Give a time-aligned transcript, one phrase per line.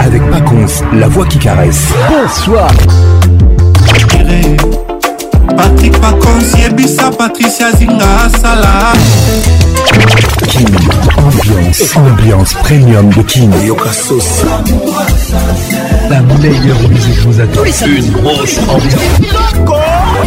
[0.00, 1.82] avec Paconce, la voix qui caresse.
[2.08, 2.68] Bonsoir.
[5.56, 5.94] Patrick
[6.58, 8.28] Yebisa, Patricia Zinga,
[10.48, 10.68] King,
[11.16, 13.50] ambiance, ambiance premium de King.
[16.10, 17.60] La meilleure musique vous attend.
[17.86, 19.75] Une grosse ambiance.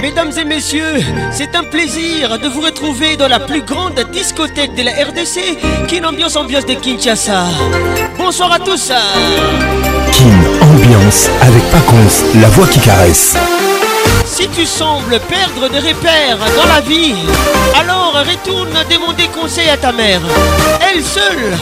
[0.00, 1.00] Mesdames et messieurs,
[1.32, 6.04] c'est un plaisir de vous retrouver dans la plus grande discothèque de la RDC, Kin
[6.04, 7.44] Ambiance Ambiance de Kinshasa.
[8.18, 8.88] Bonsoir à tous.
[10.12, 13.36] Kin Ambiance avec Paconce, la voix qui caresse.
[14.34, 17.14] Si tu sembles perdre des repères dans la vie,
[17.78, 20.22] alors retourne demander conseil à ta mère.
[20.80, 21.52] Elle seule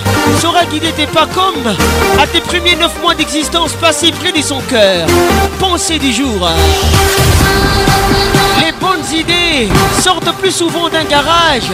[0.40, 1.74] saura guider tes pas comme
[2.22, 5.04] à tes premiers neuf mois d'existence passés près de son cœur.
[5.58, 6.48] Pensez du jour.
[8.64, 9.68] Les bonnes idées
[10.00, 11.68] sortent plus souvent d'un garage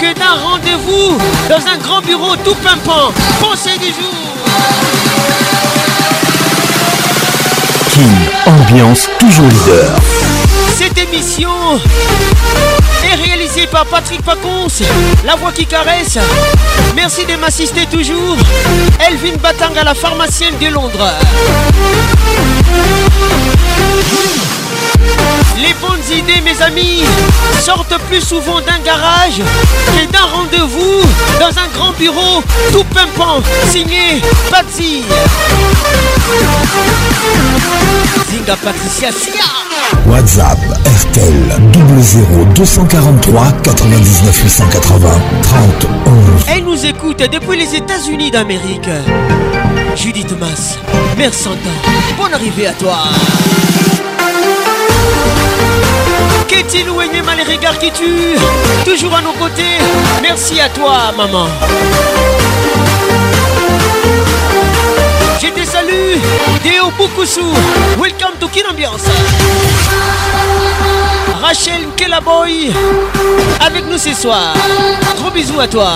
[0.00, 3.10] que d'un rendez-vous dans un grand bureau tout pimpant.
[3.40, 4.14] Pensez du jour.
[8.46, 10.00] ambiance toujours leader.
[10.82, 11.78] Cette émission
[13.04, 14.68] est réalisée par Patrick Pacons,
[15.26, 16.16] la voix qui caresse.
[16.96, 18.38] Merci de m'assister toujours.
[19.06, 21.06] Elvin Batang à la pharmacienne de Londres.
[25.58, 27.02] Les bonnes idées, mes amis,
[27.62, 29.36] sortent plus souvent d'un garage
[29.88, 31.02] que d'un rendez-vous
[31.38, 35.02] dans un grand bureau tout pimpant, signé Patsy.
[38.30, 39.10] Zinga Patricia
[40.06, 40.58] WhatsApp
[41.08, 41.60] RTL
[42.54, 45.08] 00243 99 880
[45.42, 46.44] 30 11.
[46.48, 48.88] Elle nous écoute depuis les États-Unis d'Amérique.
[49.96, 50.76] Judy Thomas,
[51.16, 51.70] Mère Santa,
[52.18, 52.98] bonne arrivée à toi.
[56.48, 58.36] Qu'est-il ou mal les regards qui tue
[58.84, 59.78] Toujours à nos côtés,
[60.22, 61.46] merci à toi, maman.
[65.40, 66.18] J'étais te salue,
[66.98, 67.40] beaucoup Bukusu.
[67.98, 69.00] Welcome to Kin Ambiance.
[71.42, 71.86] Rachel
[72.22, 72.70] Boy,
[73.64, 74.52] avec nous ce soir.
[75.18, 75.92] Gros bisous à toi.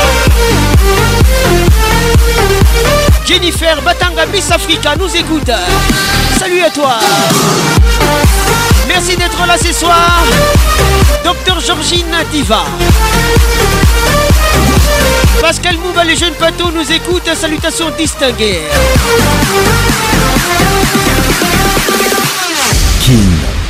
[3.26, 4.48] Jennifer Batanga Miss
[5.00, 5.50] nous écoute.
[6.38, 6.98] Salut à toi.
[8.88, 10.24] Merci d'être là ce soir.
[11.26, 12.62] Docteur Georgine Diva.
[15.42, 17.32] Pascal Mouba, les jeunes patos nous écoutent.
[17.34, 18.62] Salutations distinguées.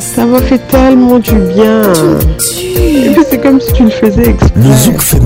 [0.00, 1.82] Ça m'a fait tellement du bien.
[2.48, 5.20] c'est comme si tu le faisais exprès.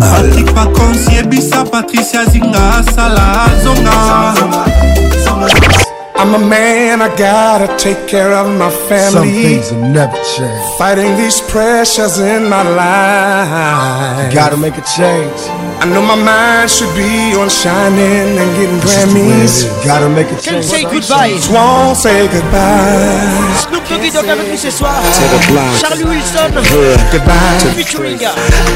[6.18, 9.14] I'm a man, I gotta take care of my family.
[9.14, 10.58] Some things will never change.
[10.76, 14.26] Fighting these pressures in my life.
[14.26, 15.38] You gotta make a change.
[15.78, 19.70] I know my mind should be on shining and getting Grammys.
[19.86, 20.42] Gotta make a change.
[20.42, 21.38] Can't say goodbye.
[21.54, 23.54] Won't say goodbye.
[23.62, 24.98] Snoop Doggy dog avec nous ce soir.
[25.80, 26.50] Charlie Wilson.
[27.12, 27.72] Goodbye.
[27.76, 28.18] Featuring.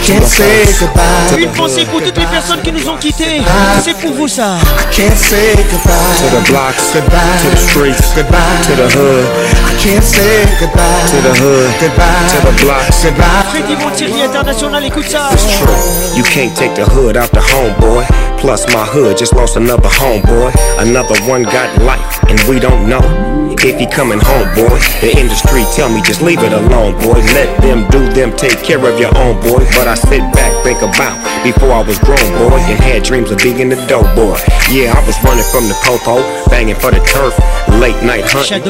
[0.07, 1.43] Can't say goodbye.
[1.43, 3.43] Une pensée pour toutes les personnes qui nous ont quittés.
[3.85, 4.59] C'est pour vous ça.
[4.63, 6.17] I can't say goodbye.
[6.19, 6.77] To the blocks.
[6.95, 7.32] Goodbye.
[7.39, 9.25] to the streets, goodbye to the hood.
[9.65, 12.83] I can't say goodbye to the hood, goodbye to the block.
[12.93, 13.43] goodbye.
[13.49, 13.57] It's
[13.97, 15.73] true,
[16.17, 18.05] you can't take the hood out the home, boy.
[18.39, 20.53] Plus, my hood just lost another homeboy.
[20.79, 23.32] Another one got life, and we don't know
[23.65, 24.75] if he coming home, boy.
[25.03, 27.23] The industry tell me just leave it alone, boy.
[27.39, 29.63] Let them do them, take care of your own, boy.
[29.79, 31.15] But I sit back, think about
[31.45, 34.39] before I was grown, boy, and had dreams of being a dope boy.
[34.71, 37.35] Yeah, I was running from the popo, banging for the turf,
[37.79, 38.63] late night hunting,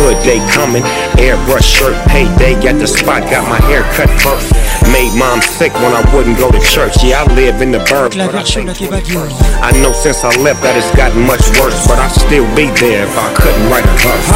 [0.00, 0.80] Hood day coming,
[1.20, 4.48] airbrush shirt, payday at the spot, got my hair cut first.
[4.88, 7.04] Made mom sick when I wouldn't go to church.
[7.04, 10.88] Yeah, I live in the burbs, but I, I know since I left that it's
[10.96, 14.30] gotten much worse, but I still be there if I couldn't write a verse.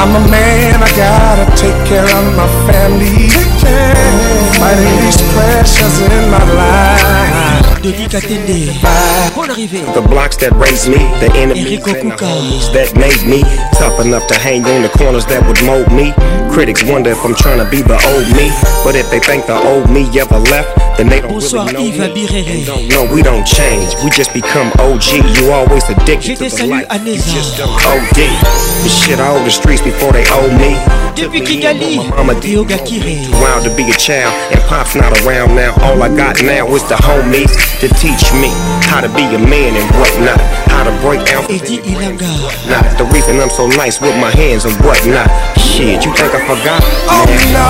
[0.00, 3.28] I'm a man, I gotta take care of my family.
[3.28, 4.08] Take care.
[4.60, 7.31] Fighting these pressures in my life
[7.82, 8.16] de
[9.50, 9.82] arrivée.
[9.94, 13.42] The blocks that raised me, the enemies and the homies that made me
[13.74, 16.14] tough enough to hang on the corners that would mold me.
[16.52, 18.52] Critics wonder if I'm trying to be the old me,
[18.84, 22.12] but if they think the old me ever left, then they don't Bonsoir, really know
[22.14, 22.64] me.
[22.64, 23.92] Don't, no, we don't change.
[24.04, 25.40] We just become OG.
[25.40, 26.86] You always addicted to the life.
[27.02, 28.30] You just don't OD.
[28.86, 30.76] shit, I owe the streets before they owe me.
[31.16, 31.96] Depuis Kigali,
[32.40, 33.24] Dioga Kire.
[33.40, 35.72] Wild to be a child, and pop's not around now.
[35.82, 38.50] All I got now is the homies to teach me
[38.90, 40.38] how to be a man and whatnot.
[40.68, 45.28] How to break down Not the reason I'm so nice with my hands and whatnot.
[45.60, 46.82] Shit, you think I forgot?
[47.08, 47.66] Oh no,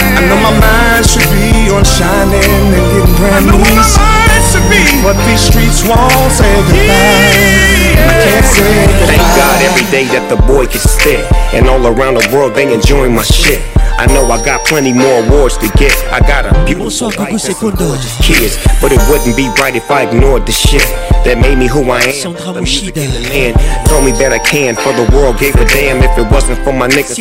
[0.00, 3.59] I know my mind should be on shining and getting brand new.
[5.03, 6.87] But these streets won't say goodbye.
[6.87, 8.43] Yeah.
[8.43, 11.27] Say Thank God every day that the boy can stay.
[11.55, 13.62] And all around the world, they enjoying my shit.
[13.99, 15.91] I know I got plenty more awards to get.
[16.15, 18.55] I got a beautiful life and some gorgeous kids.
[18.79, 20.87] But it wouldn't be right if I ignored the shit
[21.27, 22.39] that made me who I am.
[22.39, 23.59] The music in the land
[23.91, 24.79] told me that I can.
[24.79, 27.19] For the world gave a damn if it wasn't for my niggas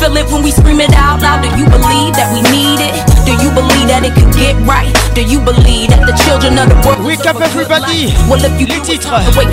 [0.00, 1.42] feel it when we scream it out loud?
[1.42, 2.94] Do you believe that we need it?
[3.24, 4.90] Do you believe that it could get right?
[5.14, 8.66] Do you believe that the children of the world Wake up everybody well, if you
[8.74, 9.08] Les titres,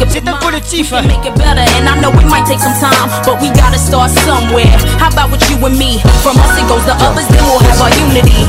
[0.09, 3.39] c'est un collectif Make it better and I know it might take some time But
[3.41, 4.67] we gotta start somewhere
[4.97, 5.99] How about with you and me?
[6.25, 8.41] From us it goes to others, then we'll have our unity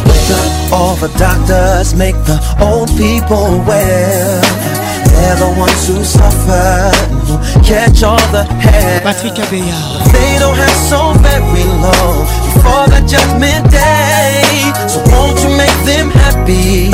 [0.72, 4.81] All the doctors make the old people well
[5.22, 6.90] They're the ones who suffer,
[7.62, 9.00] catch all the hell.
[9.06, 10.10] Patrick Abeyard.
[10.10, 12.16] They don't have so very long
[12.50, 14.42] before the judgment day.
[14.90, 16.90] So won't you make them happy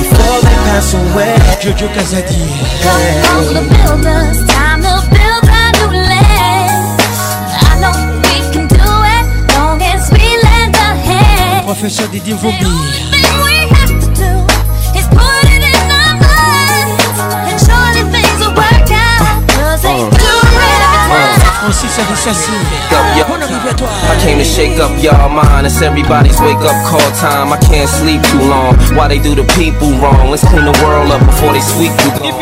[0.00, 1.38] before they pass away?
[1.62, 2.42] Jojo Kazadi.
[2.82, 6.98] Come on, the builders, time to build a new land.
[7.62, 7.94] I know
[8.26, 13.07] we can do it, long as we lend a Professeur Didier Vauby.
[21.58, 21.74] I
[24.22, 28.22] came to shake up y'all mind It's everybody's wake up call time I can't sleep
[28.30, 31.64] too long Why they do the people wrong Let's clean the world up before they
[31.66, 32.38] sweep you gone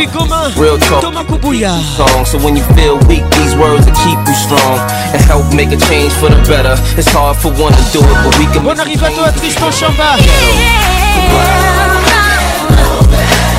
[0.61, 2.25] Real talk song.
[2.29, 4.85] So when you feel weak These words will keep you strong
[5.17, 8.17] And help make a change for the better It's hard for one to do it
[8.21, 10.21] But we can On arrive à toi Tristan Chamba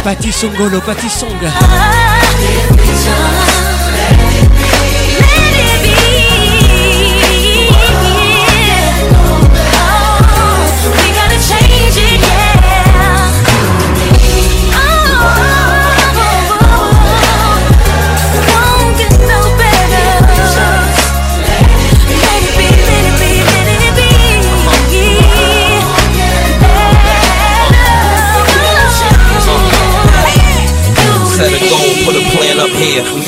[0.04, 2.07] Pati Songolo Pati Songa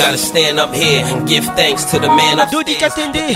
[0.10, 3.30] gotta stand up here and give thanks to the man up Dodi Katende,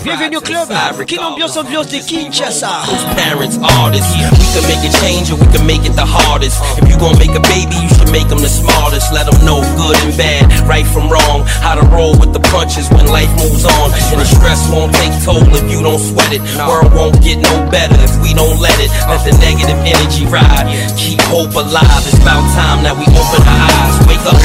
[0.00, 0.68] bienvenue au club.
[1.06, 2.80] Quelle ambiance, ambiance de Kinshasa.
[3.14, 6.56] Parents, artists, we can make a change or we can make it the hardest.
[6.80, 9.12] If you gonna make a baby, you should make them the smartest.
[9.12, 11.44] Let them know good and bad, right from wrong.
[11.60, 13.92] How to roll with the punches when life moves on.
[14.08, 16.40] And the stress won't take toll if you don't sweat it.
[16.64, 18.88] World won't get no better if we don't let it.
[19.12, 20.72] Let the negative energy ride.
[20.96, 22.02] Keep hope alive.
[22.08, 23.94] It's about time that we open our eyes.
[24.08, 24.36] Wake up.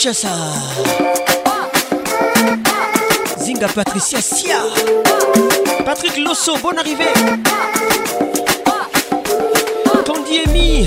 [0.05, 0.53] Kinshasa
[3.41, 4.61] Zinga Patricia Sia
[5.83, 7.09] Patrick Losso, bonne arrivée
[10.05, 10.87] Candy Emi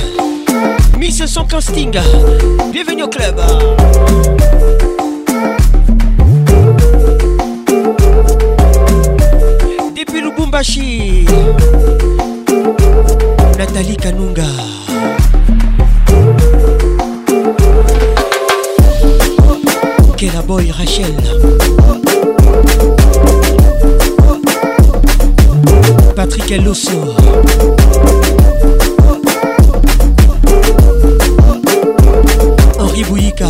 [0.99, 1.97] 1500 casting
[2.71, 3.41] Bienvenue au club
[9.95, 11.25] Depuis Lubumbashi
[13.57, 14.43] Nathalie Kanunga
[20.47, 21.11] Boy Rachel.
[26.15, 27.13] Patrick Elosso.
[32.79, 33.49] Henri Bouillica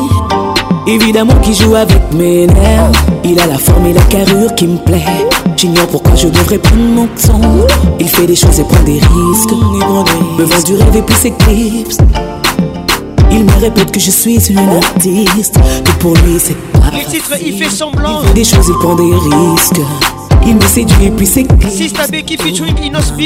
[0.85, 2.91] Évidemment qu'il joue avec mes nerfs.
[3.23, 5.05] Il a la forme et la carrure qui me plaît.
[5.55, 7.39] J'ignore pourquoi je devrais prendre mon temps.
[8.01, 9.55] Il fait des choses et prend des risques.
[10.37, 11.99] Me vend du rêve et puis s'éclipse.
[13.31, 15.55] Il me répète que je suis une artiste.
[15.85, 16.79] Que pour lui c'est pas.
[16.91, 18.23] Le il fait semblant.
[18.23, 20.09] Il fait des choses et prend des risques.
[20.45, 23.21] Il me séduit puis c'est qui fait jouer featuring Inos B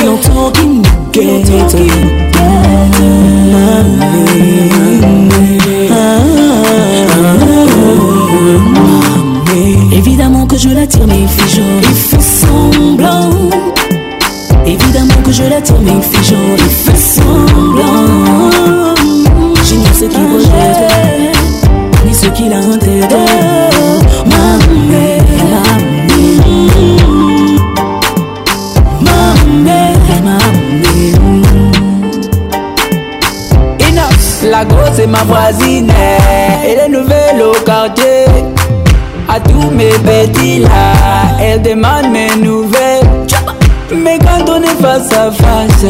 [0.00, 1.76] a longtemps qu'il me guette
[9.92, 13.30] Évidemment que je l'attire mais il fait genre Il fait semblant
[14.66, 18.52] Évidemment que je l'attire mais il fait genre Il fait semblant
[19.64, 20.71] J'ignore ce qu'il ah, rejette
[22.34, 23.12] qui la ntete
[24.26, 25.18] mamé
[34.50, 35.90] La grosse est ma voisine,
[36.64, 38.26] elle est nouvelle au quartier.
[39.28, 40.68] À tous mes petits là,
[41.40, 43.02] elle demande mes nouvelles.
[43.96, 45.84] Mais quand on est face à face,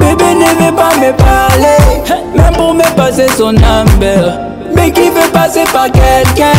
[0.00, 4.52] bébé ne veut pas me parler, même pour me passer son number.
[4.84, 6.58] fille qui veut passer par quelqu'un.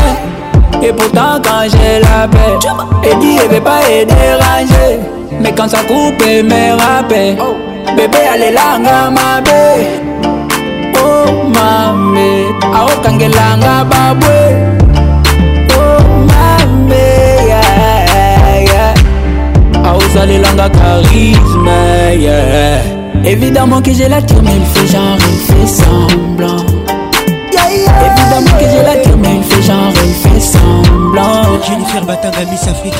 [0.82, 5.00] Et pourtant, quand j'ai la paix, elle dit elle veut pas être dérangée.
[5.42, 7.38] Mais quand ça coupe mes rappels,
[7.96, 9.90] bébé, elle est là, ma bébé.
[10.96, 14.36] Oh, mamé, aokangelanga babwe.
[15.72, 16.26] Oh,
[19.96, 21.70] aosalelanga charisme
[22.20, 22.80] yeah.
[23.32, 26.75] évidemment que j'ai la tourne il fait genre il fait semblant
[27.78, 31.44] Évidemment que je l'attire, mais il fait genre, il fait semblant.
[31.68, 32.98] Jennifer Batanga, Miss Africa.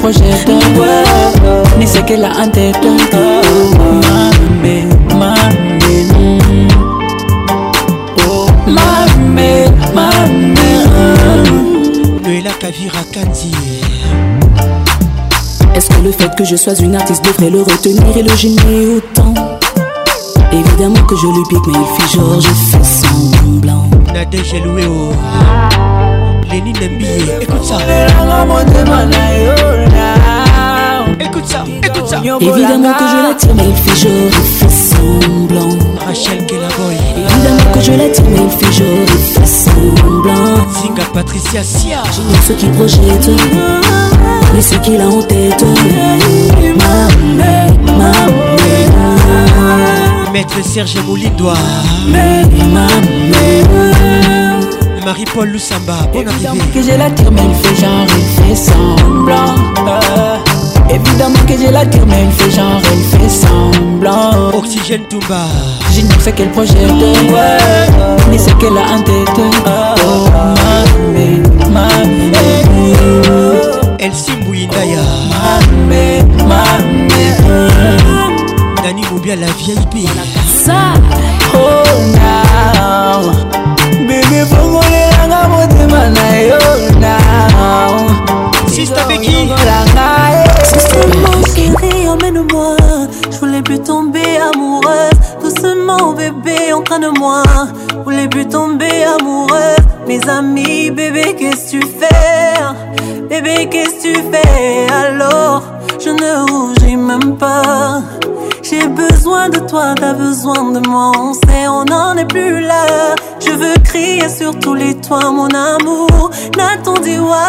[0.00, 2.76] projet de projette, ni ce qu'elle a en tête.
[3.78, 4.86] ma mamé,
[8.28, 10.58] oh, mamé, mamé.
[12.42, 12.50] la
[15.76, 18.88] Est-ce que le fait que je sois une artiste devrait le retenir et le gêner
[18.96, 19.34] autant
[20.52, 23.08] Évidemment que je lui pique, mais il fait genre, je fais
[24.12, 25.16] nadege lueo oh.
[26.52, 27.38] leni nambie eh.
[27.42, 27.76] écoute ça
[31.22, 32.16] Écoute ça, écoute ça.
[32.40, 35.74] Évidemment que je la tiens, mais il fait jour, il fait semblant.
[36.06, 36.96] Rachel Kellaboy.
[37.16, 39.08] Évidemment que je la tiens, mais il fait jour, il
[39.40, 40.66] fait semblant.
[40.72, 42.02] Singa Patricia Sia.
[42.14, 43.30] J'ignore ce qu'il projette,
[44.54, 45.64] mais ce qu'il a en tête.
[46.78, 47.18] Maman,
[47.86, 48.28] maman.
[50.32, 50.94] Maître Serge
[52.08, 52.42] Mais
[55.04, 59.54] Marie-Paul Lusamba, bon arrivée que j'ai la tire mais il fait genre, il fait semblant
[60.88, 65.48] Évidemment que j'ai la tire mais il fait genre, il fait semblant Oxygène bas
[65.94, 69.40] Je ne fait quel projet de Ni ce qu'elle a en tête
[70.06, 70.28] Oh
[71.12, 72.30] mamé,
[73.98, 74.10] El
[76.38, 77.09] oh,
[78.92, 80.04] Mélanie Gobia, la VIP.
[80.64, 80.72] Ça,
[81.54, 81.58] oh
[82.12, 83.30] now.
[84.00, 84.80] Bébé, moi,
[85.48, 86.54] motema na yo
[86.98, 88.66] now.
[88.66, 89.48] Sister Becky.
[90.64, 91.50] Sister eh.
[91.54, 92.76] chérie, emmène-moi.
[93.30, 95.18] Je voulais plus tomber amoureuse.
[95.40, 97.44] Doucement, bébé, entraîne-moi.
[97.92, 99.84] Je voulais plus tomber amoureuse.
[100.08, 102.60] Mes amis, bébé, qu'est-ce tu fais?
[103.28, 105.62] Bébé, qu'est-ce tu fais alors?
[106.04, 108.02] Je ne rougis même pas.
[108.62, 113.14] J'ai besoin de toi, t'as besoin de moi, on sait, on n'en est plus là.
[113.44, 117.46] Je veux crier sur tous les toits, mon amour, n'attendez moi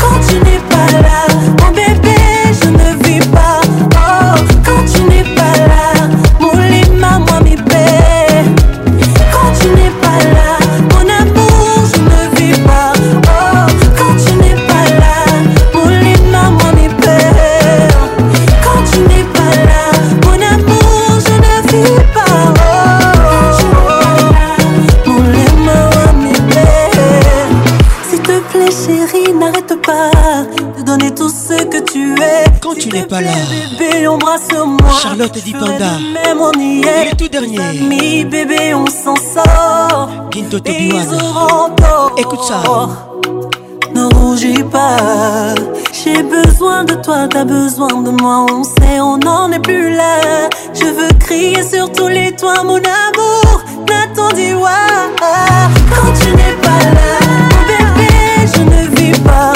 [0.00, 1.26] Quand tu n'es pas là,
[1.62, 2.18] mon bébé,
[2.62, 3.61] je ne vis pas.
[33.78, 34.78] Bébé, embrasse-moi.
[35.02, 37.10] Charlotte et panda Même on y est.
[37.10, 37.58] Le tout dernier.
[37.86, 40.08] Mi bébé, on s'en sort.
[40.30, 40.56] Quinto
[42.16, 42.62] Écoute ça.
[43.94, 45.54] Ne rougis pas.
[45.92, 48.46] J'ai besoin de toi, t'as besoin de moi.
[48.50, 50.48] On sait, on n'en est plus là.
[50.72, 53.62] Je veux crier sur tous les toits, mon amour.
[53.86, 54.70] N'attendis-moi.
[55.20, 58.10] Quand tu n'es pas là, bébé,
[58.56, 59.52] je ne vis pas.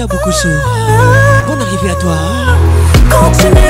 [0.00, 0.48] Patricia Bocosso.
[1.46, 2.16] Bonne arrivée à toi.
[3.10, 3.69] Continue.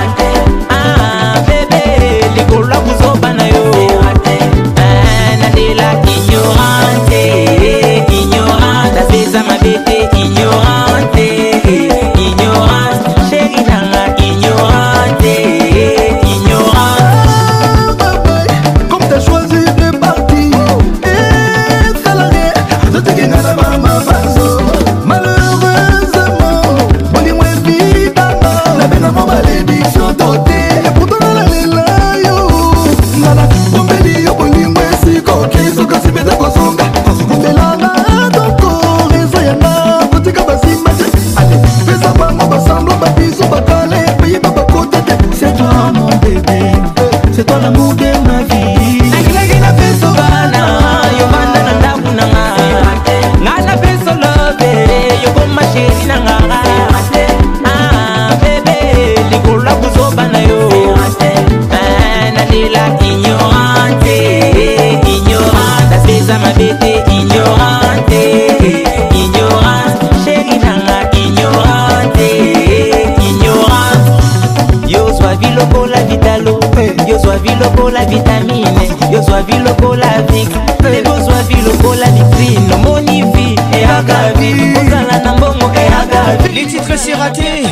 [86.53, 87.63] Les titres c'est raté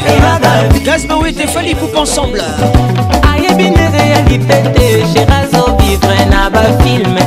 [0.86, 2.42] Gazmao et Tefali coupe ensemble
[3.36, 7.20] ayebine réalité te sherazo vivre na bafilme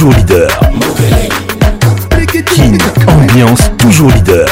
[0.03, 0.49] toujours leader.
[2.55, 4.45] Kin, ambiance toujours leader.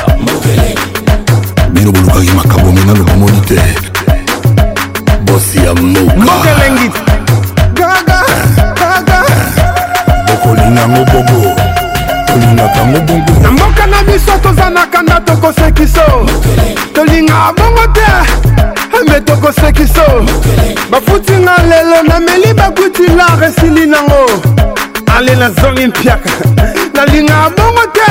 [1.73, 3.57] bino bolukaki makambo mina lokomoni te
[5.25, 6.91] bosi ya mbokamokelengi
[7.75, 8.23] gaga
[8.77, 9.23] gaga
[10.27, 11.53] bokolingango bongo
[12.27, 16.05] tolingakango bongo na mboka na biso tozanaka nda tokosekiso
[16.95, 18.11] tolinga bongo te
[19.11, 20.07] me tokosekiso
[20.91, 24.50] bafutinga lelo nameli bakutinga resili nango
[25.21, 26.31] ale nazongi mpiaka
[26.95, 28.03] nalinga bongo te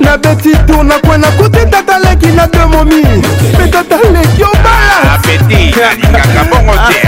[0.00, 3.02] nabeti tour nakwena kote tata leki na de momi
[3.52, 6.24] mpe tata leki obayabandekoa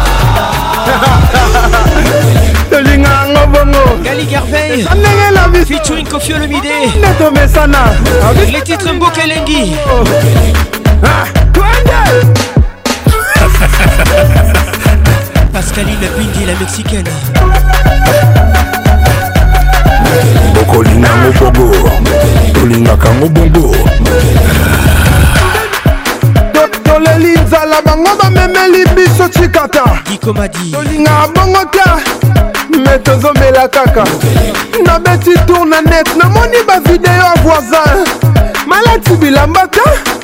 [2.70, 3.84] tolinga yango bongo
[4.96, 5.96] ndenge na biso
[7.00, 7.80] netomesana
[8.34, 10.06] les titres mbokelengi oh.
[15.52, 17.10] Pascaline Bindi la mexicaine
[20.60, 21.90] okolinga ngo bongo
[22.52, 23.74] tolingaka ngo bongo
[26.84, 29.82] toleli nzala bango bamemeli biso cikata
[30.72, 34.04] tolingaka bongo te me tozomela kaka
[34.84, 38.04] nabeti tour na net namoni bavideo ya voisin
[38.66, 40.17] malati bilamba te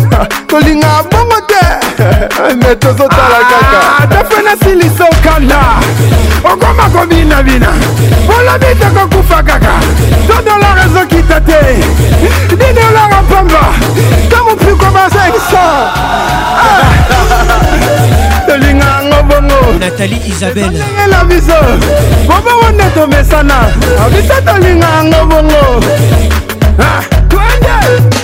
[0.49, 5.61] tolinga bongo te me tozotala ah, kaka tafe nasilisa okanda
[6.45, 7.73] okoma kobinabina
[8.39, 9.75] olobi tokokufa kaka
[10.27, 11.61] to dolar ezokita te
[12.51, 13.63] di dolar apamba
[14.27, 15.65] ntango pi kobasa eksa
[16.63, 16.85] ah.
[18.47, 21.59] tolinga yango bongo natali isabelengela biso
[22.29, 23.59] bobongo nde tomesana
[24.13, 25.81] biso tolinga yango bongo
[26.79, 28.24] ah, twende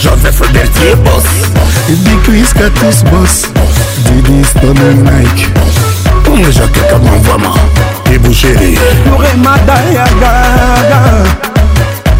[0.00, 1.24] joseph bertier bos
[1.88, 3.57] dikriska tous bos
[4.28, 5.46] Please don't me Nike.
[6.24, 7.54] Comme Jacques Cameron, vraiment.
[8.04, 8.74] Débouchez-les.
[9.16, 11.24] Remada Yagaga.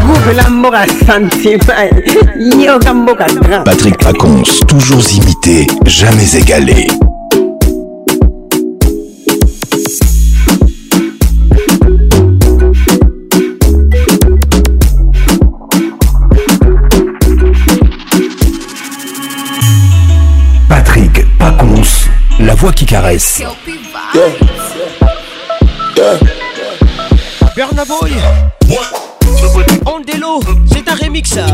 [3.63, 6.87] Patrick Pacons, toujours imité, jamais égalé.
[20.67, 21.81] Patrick Pacons,
[22.41, 23.43] la voix qui caresse.
[31.17, 31.53] mixeur.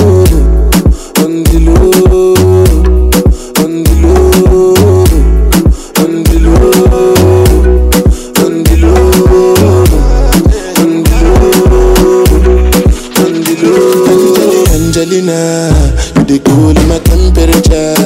[16.39, 18.00] booty cool in my temperature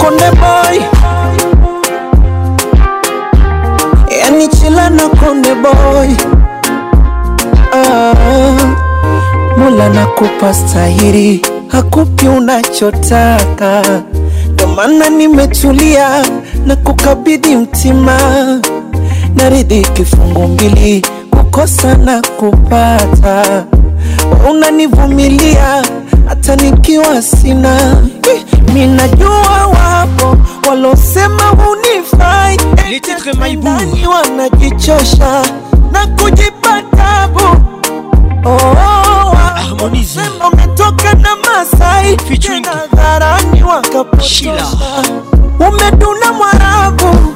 [0.00, 0.80] Konde boy,
[4.20, 6.08] yani chila na Konde boy
[7.72, 8.74] ah,
[9.58, 13.82] Mola kupa stahiri, hakupi unachotaka,
[14.52, 16.08] ndo maana nimetulia
[16.66, 18.20] na kukabidi mtima,
[19.34, 21.04] naridhi kifungu mbili
[21.58, 23.64] kukosa na kupata,
[24.50, 25.84] unanivumilia
[26.28, 28.02] hata nikiwa sina.
[28.74, 30.36] Minajua wapo
[30.68, 32.58] walosema hunifai,
[33.56, 35.42] ndani wanajichosha
[35.92, 37.40] na kujipatabu tabu.
[38.44, 38.76] Oh,
[40.52, 42.16] umetoka na Masai
[42.64, 43.64] hadharani
[45.68, 47.34] umeduna Mwarabu,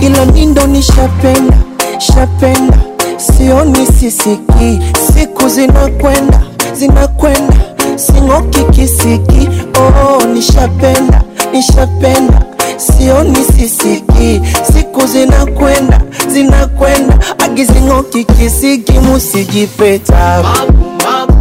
[0.00, 1.56] ila nindo nishapenda
[1.98, 4.80] shapenda sioni sisiki,
[5.12, 6.42] siku zinakwenda
[6.76, 7.56] zinakwenda,
[7.96, 9.48] sing'oki kisiki.
[9.78, 12.44] Oh, nishapenda nishapenda,
[12.76, 14.40] sioni sisiki,
[14.72, 21.33] siku zinakwenda zinakwenda, agizing'oki kisiki, musijipeta mabu, mabu.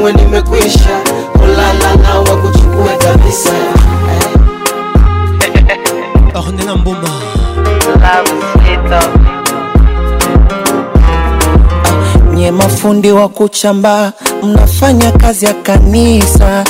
[0.00, 1.00] niwe nimekwisha
[1.32, 3.52] kulalala wa kuchukue kabisa
[6.38, 7.08] Ornella Mbumba
[12.34, 16.64] nye mafundi wa kuchamba mnafanya kazi ya kanisa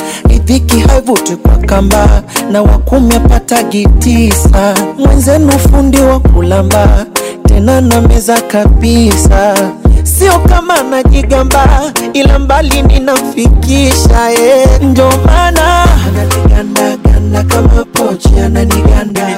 [0.45, 2.22] dhiki haivuti kwa kamba
[2.53, 7.07] na wakumi apata gitisa mwenzenu fundi wa kulamba
[7.49, 9.55] tena na meza kabisa
[10.07, 11.80] sio kama najigamba,
[12.12, 14.82] ila mbali ninamfikisha ye, eh.
[14.82, 15.86] ndo maana
[17.03, 19.28] ganda kama pochi ananiganda,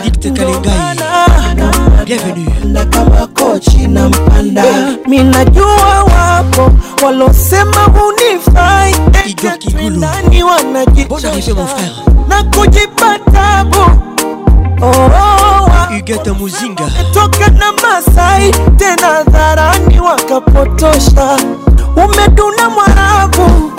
[2.64, 6.72] na kama kochi na mpanda eh, minajua wapo
[7.04, 11.30] walosema hunifai eh, nani wanajichosha
[12.28, 14.11] na kujipa tabu
[14.84, 15.68] Oh, oh, oh.
[15.94, 21.36] Igata Muzinga toka na Masai tena dharani wakapotosha,
[21.96, 23.72] umeduna Mwarabu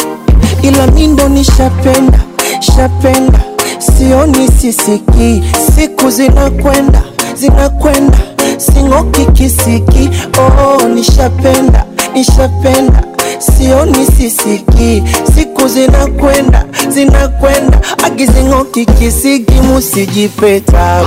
[0.62, 2.20] ila mindo ni shapenda
[2.60, 3.40] shapenda,
[3.80, 5.44] sioni sisiki,
[5.76, 7.04] siku zinakwenda
[7.36, 8.18] zinakwenda,
[8.58, 10.10] sing'oki kisiki.
[10.40, 13.13] Oh, nishapenda nishapenda
[13.44, 15.04] sioni sisiki,
[15.36, 21.02] siku zinakwenda zinakwenda, akizing'oki kisiki, musijipeta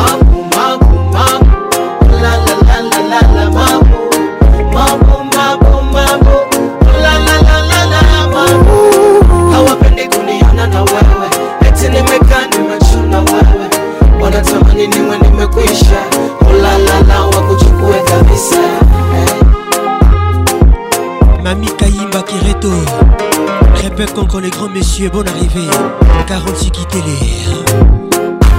[14.88, 15.98] niwe nimekwisha,
[16.50, 18.65] ulalala oh, wakuchukue kabisa
[21.46, 22.72] Mamie Kaïmba Kireto
[23.76, 25.70] Répète contre les grands messieurs, bonne arrivée
[26.26, 27.02] Carole Sikitele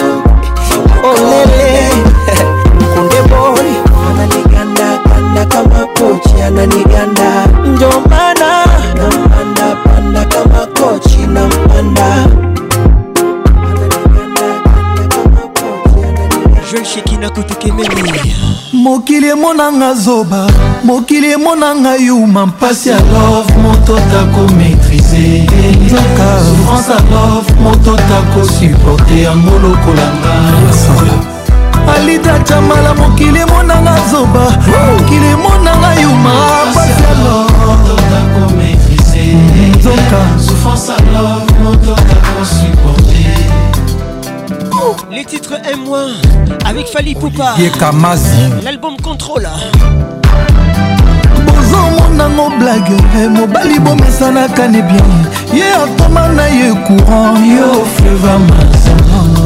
[0.69, 8.65] Zonoko Waone Koundebori ananiganda ganda kama kochi ananiganda ndio maana
[8.97, 12.27] nampanda panda kama kochi nampanda
[18.73, 20.51] mokili emonanga zoba
[20.85, 25.47] mokili emonanga yuma mpasi ya love moto tako maîtrise
[25.91, 31.20] toka souffrance ya love moto tako supporte yango lokolanga
[31.91, 36.33] malita camala mokili emonanga zoba mokili emonanga yuma
[36.75, 37.37] pasialo
[44.73, 47.55] oh, Les titres M1 avec Fali Poupa
[48.65, 49.49] L'album Contrôle
[51.47, 55.07] bozomonango blage eh, mobali bomesanaka ne bien
[55.55, 58.80] ye atoma na ye courant yo flevama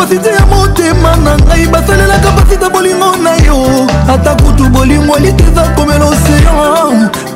[0.00, 6.04] kapasite ya motema na ngai basalela kapasite bolingo na yo ata kutu bolingo eliteza komela
[6.04, 6.56] osean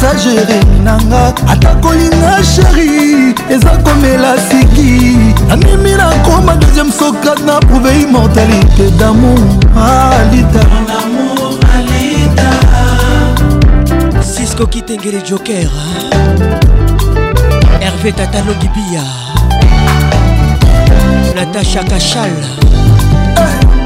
[0.04, 5.18] messageri nanga atakolinga sheri eza komela siki
[5.52, 9.40] andimi nakoma deuxième sokat na prouve immortalité damour
[9.88, 10.62] alita
[14.36, 15.70] cisco kitengele joker
[17.82, 19.04] herve tatalogibia
[21.36, 22.32] natasha kachal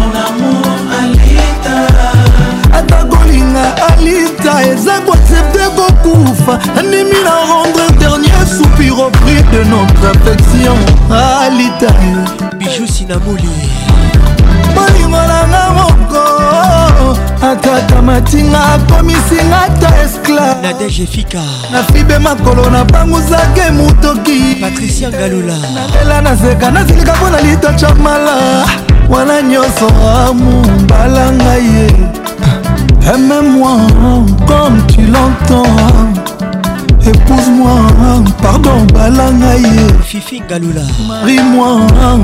[0.00, 1.19] Mon amour, allez.
[2.72, 10.06] ata kolinga alita eza koaccepte kokufa andimi na rendre dernier soupir au prix de notre
[10.14, 10.76] affection
[11.46, 11.92] alita
[12.58, 13.48] bijou sinamoli
[14.74, 16.22] molingo nanga moko
[17.42, 21.42] akata matinga akomisinga ta esclave nadege efika
[21.72, 28.34] nafibe makolo nabanguzake motoki patricia ngalula nalela nazeka nazilika mpo na lito chamala
[29.12, 29.86] wana nyonso
[30.24, 31.86] amubala ngai ye
[33.12, 33.76] aime moi
[34.46, 36.29] comme tu l'entends
[37.06, 37.70] épouse-moi
[38.42, 41.80] pardon balanga ye fifi galula marie-moi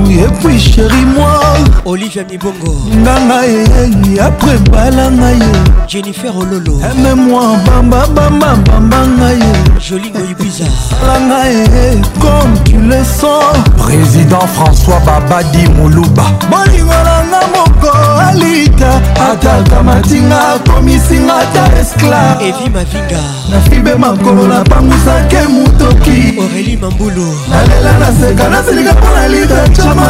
[0.09, 1.41] et puis chérie-moi
[1.85, 5.51] olivia mibongo nganga ye après balanga ye
[5.87, 10.65] jennifer ololo aime-moi bamba bamba bambanga ye joli goyibiza
[11.01, 17.91] salanga ye comme tu le sens président françois babadi moluba bolingolanga moko
[18.29, 18.91] alita
[19.31, 23.21] ataka matinga akomisinga ata esclave evi mavinga
[23.51, 30.07] nafibe makolo na bambusake motoki oreli mambulu nalela naseka nasilika mpona lidacama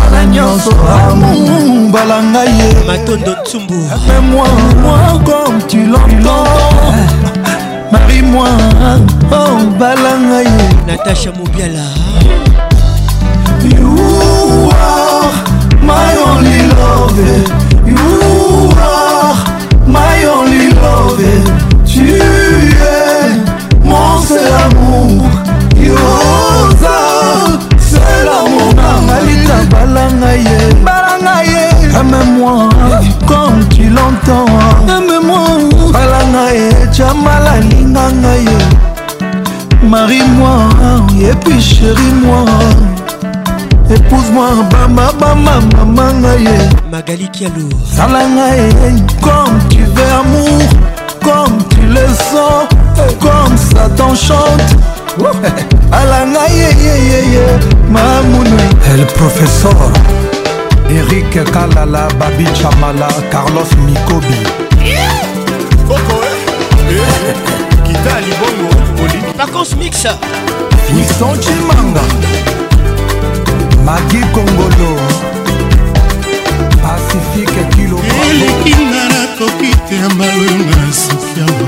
[0.00, 0.70] wana nyonso
[1.10, 1.34] amu
[1.88, 4.48] mbala ngai ye matondo nsumbu apemoi
[4.82, 6.90] moi comme tu l'entends
[7.92, 8.48] marie-moi
[9.32, 10.52] oh bala ngai
[10.86, 11.86] natasha mobiala
[13.70, 15.32] you are
[15.88, 17.22] my only love
[17.86, 18.91] you are
[30.36, 32.68] ye balanga ye aime-moi
[33.26, 34.46] comme tu l'entends
[34.88, 35.44] aime-moi
[35.92, 40.68] balanga ye jamala linganga ye marie-moi
[41.20, 42.44] et puis chérie-moi
[43.90, 46.58] épouse-moi bamba bamba mamanga ye
[46.90, 50.64] magali kialo salanga ye comme tu veux amour
[51.22, 52.68] comme tu le sens
[53.20, 54.70] comme ça t'enchante
[55.92, 57.46] alanga ye ye ye ye
[57.88, 58.60] mamoune
[58.94, 59.92] el professeur
[60.98, 64.36] erik kalala babi chamala carlos mikobi
[64.80, 64.90] eh?
[66.94, 67.26] eh?
[67.86, 68.78] kita libongo
[69.38, 69.94] pacons mix
[70.94, 72.04] wison cimanga
[73.88, 74.90] magi kongolo
[76.84, 81.66] pacifique kiloelekinga nakoki te ya malonga sofiama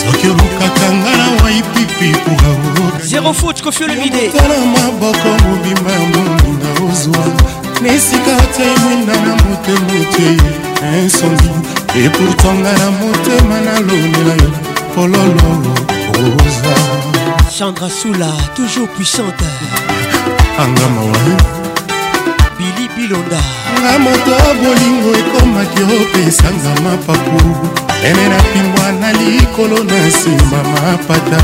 [0.00, 3.30] soki olukaka nga na waipipi uraotana
[4.74, 7.24] maboko mobimba ya moninga ozwa
[7.82, 10.36] na esika te mwinda na motema te
[11.02, 11.48] insondi
[12.04, 14.50] epourtanga na motema nalonela yo
[14.94, 15.50] pololo
[16.14, 16.74] rosa
[17.58, 19.44] chandra sula toujours puissante
[20.58, 21.38] angama wayo
[22.58, 23.40] bili bilonda
[23.80, 27.38] nga moto bolingo ekomaki opesanga mapapu
[28.08, 31.40] ene na pingwa na likolo na nsima mapata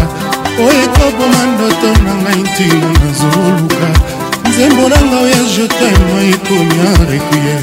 [0.66, 4.13] oyo ekoboma ndoto na ngai ntina nazoluka
[4.54, 7.54] nzembolanga oyo jetema ekonia requie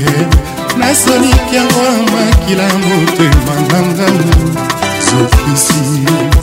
[0.78, 4.08] nasoliki yango ya makila motema nanga
[5.06, 6.02] zofisi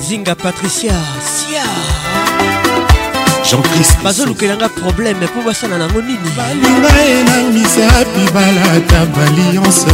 [0.09, 0.95] zinga patricia
[1.31, 1.65] sia
[4.05, 9.91] bazolukelanga probleme mpo basala nango nini balinga ye na misapi balata balionse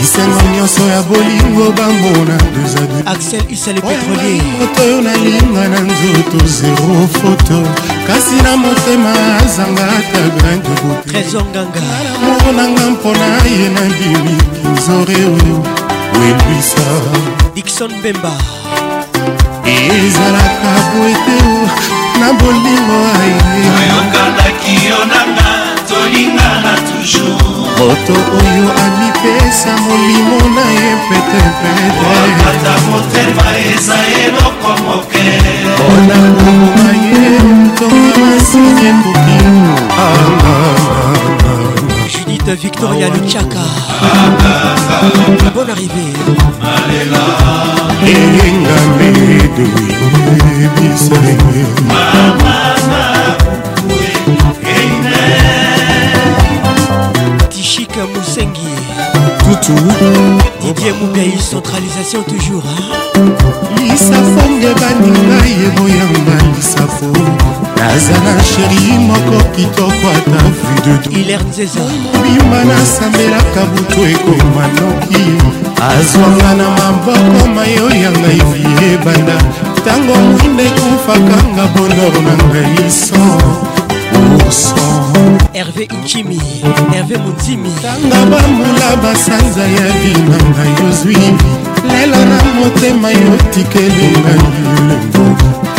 [0.00, 7.08] bisengo nyonso ya bolingo bambona dezabi axel isale petrolier moto oyo nalinga na nzoto zero
[7.22, 9.12] foto kasi na motema
[9.44, 13.28] azangaka grain de beautéamour nanga mpona
[13.58, 14.34] ye na bimi
[14.74, 15.18] nzore
[16.16, 16.86] welwisa
[17.54, 18.32] dikson bemba
[19.76, 21.54] ezalaka boeteo
[22.20, 23.00] na bolingo
[23.80, 25.50] ayokandaki yo nanga
[25.88, 35.24] tolingana toujours moto oyo amipesa molimo na ye petepete motema eza eloko moke
[35.70, 39.36] mpona nguma ye ntonga masini ekoki
[42.12, 43.64] judith victoria luchaka
[45.54, 46.14] bonne arrivée
[48.12, 49.66] elinga medo
[50.64, 51.18] ebisa
[59.68, 60.10] timide
[60.62, 62.64] didier moubei centralisation toujours
[63.76, 67.06] lisafo nde baninga yebo yanga lisafo
[67.76, 75.24] naza na sheri moko kitoko ata videdobima nasambelaka butu ekoma noki
[75.90, 79.36] azwanga na maboko mayo ya ngai vie ebanda
[79.76, 83.20] ntango mwinde ekufakanga bonor na ngai so
[84.38, 86.36] urson herve ichimi
[86.92, 91.36] herve motimi ntango bambula basanza ya binanga yozwi
[91.90, 94.32] lelo na motema yotikelinga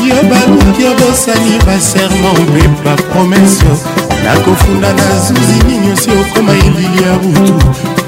[0.09, 3.71] yo baluki yo bosani baserma mpe bapromese
[4.23, 7.53] nakofunda na zuzi nini osi okoma elili ya butu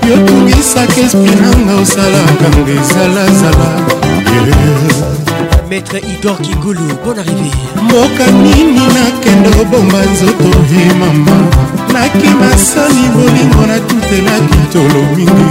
[0.09, 3.69] yotungisaka espinanga osalaka ngo ezalazala
[4.45, 4.90] yeah.
[5.71, 7.49] maître idor kingulu bon arrivé
[7.85, 10.49] mboka nini nakende kobomba nzoto
[10.81, 11.35] e mama
[11.93, 15.47] nakima soni bolingo natutelaki tolo mingi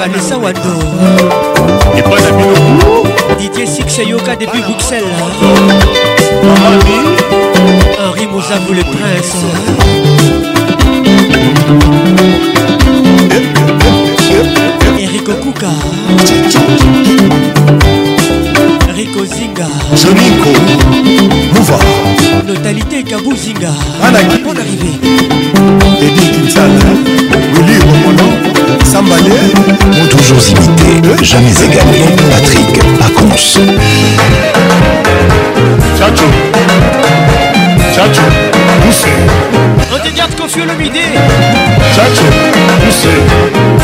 [0.00, 0.76] vanessa wando
[1.94, 5.12] epai na bino didier six yoka depuis bruxelles
[8.06, 9.36] henri mozavou le prince
[15.04, 15.70] eric okuka
[18.96, 19.66] rico zinga
[20.02, 20.50] joniko
[21.54, 21.78] mouva
[22.48, 23.72] notalité kabuzinga
[24.44, 24.92] bon arrivé
[26.06, 26.90] edi kinsala
[27.52, 28.39] wili omono
[28.84, 29.30] Sambalé
[29.88, 36.24] m'ont toujours imité, jamais égalé Patrick Pacons Tchatcho
[37.92, 38.22] Tchatcho
[38.84, 39.12] Poussé
[40.62, 40.98] le midi.
[41.94, 42.40] Ciao Tchatcho
[42.84, 43.12] Poussé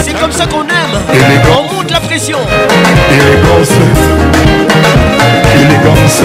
[0.04, 2.38] C'est comme ça qu'on aime Élégance On monte la pression
[3.10, 3.70] Élégance
[5.54, 6.22] Élégance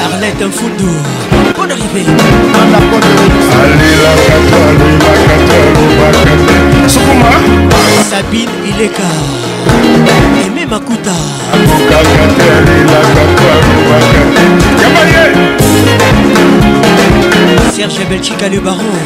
[0.00, 0.92] Arlette Fundu.
[1.74, 2.04] d'arrivée.
[8.10, 9.10] Sabine Ileka.
[10.44, 11.16] Aimé Makuta.
[17.74, 18.98] Serge Belchika le baron.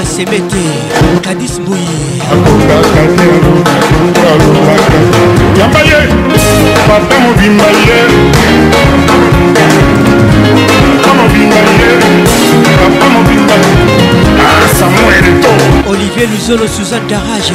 [0.00, 0.64] Joseph Semete
[1.20, 1.84] Kadis Mouyi
[5.58, 6.00] Yamba ye
[6.88, 7.98] Papa mobimba ye
[8.72, 9.16] Papa
[11.20, 11.90] mobimba ye
[12.78, 13.79] Papa mobimba ye
[14.80, 15.50] samuelto
[15.90, 17.52] olivier luzolo suzan darage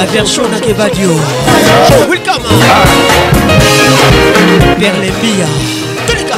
[0.00, 1.10] La version d'Akebadio.
[2.08, 2.42] Welcome.
[4.78, 5.46] Vers les Mia.
[6.06, 6.36] Tous les gars.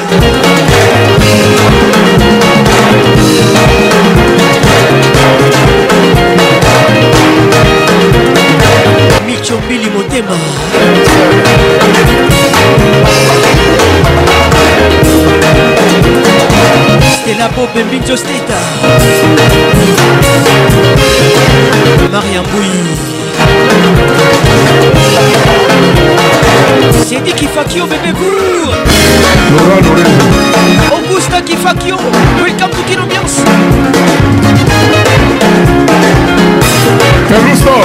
[9.25, 10.35] Micho Mili Motema.
[17.23, 18.59] Stella Bob et Micho Steta.
[22.11, 23.02] Maria Bouilly.
[27.09, 28.73] Sidi Kifakio bébé Bour
[29.51, 31.97] Laura Lorenzo Augusta Kifakio
[32.41, 33.43] Welcome to Kin Ambiance
[37.29, 37.77] Caruso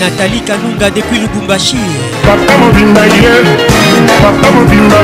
[0.00, 1.76] Nathalie Kanunga depuis Lubumbashi
[2.26, 3.44] Papa Mobimba hier
[4.20, 4.98] Papa Mobimba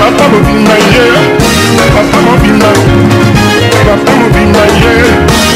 [0.00, 1.12] Papa Mobimba hier
[1.76, 2.70] Papa Mobimba
[3.84, 5.55] Papa Mobimba hier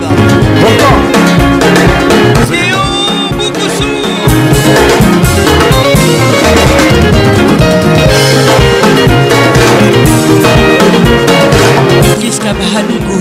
[12.20, 13.20] Kiska Bahadougou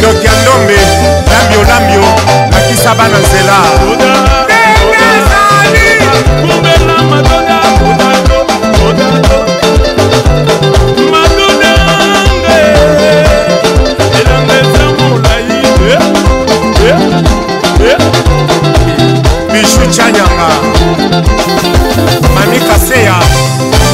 [0.00, 0.76] doki ya ndombe
[1.30, 2.06] lambio lambio
[2.52, 3.58] lakisa bana nzela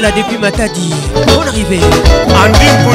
[0.00, 0.90] là depuis Matadi.
[1.14, 1.80] Bonne arrivée.
[2.44, 2.87] Andy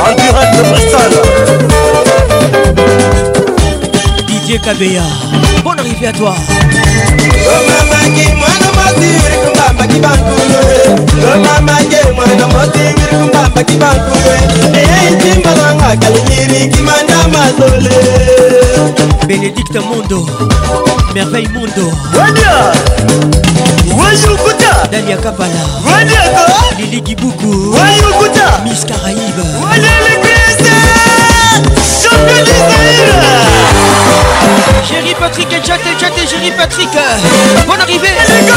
[0.00, 1.12] en direct de Bristol.
[4.52, 5.02] Olivier Kabeya.
[5.64, 6.34] Bonne arrivée à toi.
[19.26, 20.26] Bénédicte Mondo,
[21.14, 21.90] Merveille Mondo,
[23.96, 25.48] Wayukuta, Dalia Kapala,
[26.78, 29.44] Lili Gibuku, Wayukuta, Miss Caraïbe,
[32.02, 33.48] Champion d'Israël.
[35.18, 36.88] Patrick, Jack, et Jack et Jerry Patrick.
[37.66, 38.06] Bonne arrivée.
[38.28, 38.54] Les gars,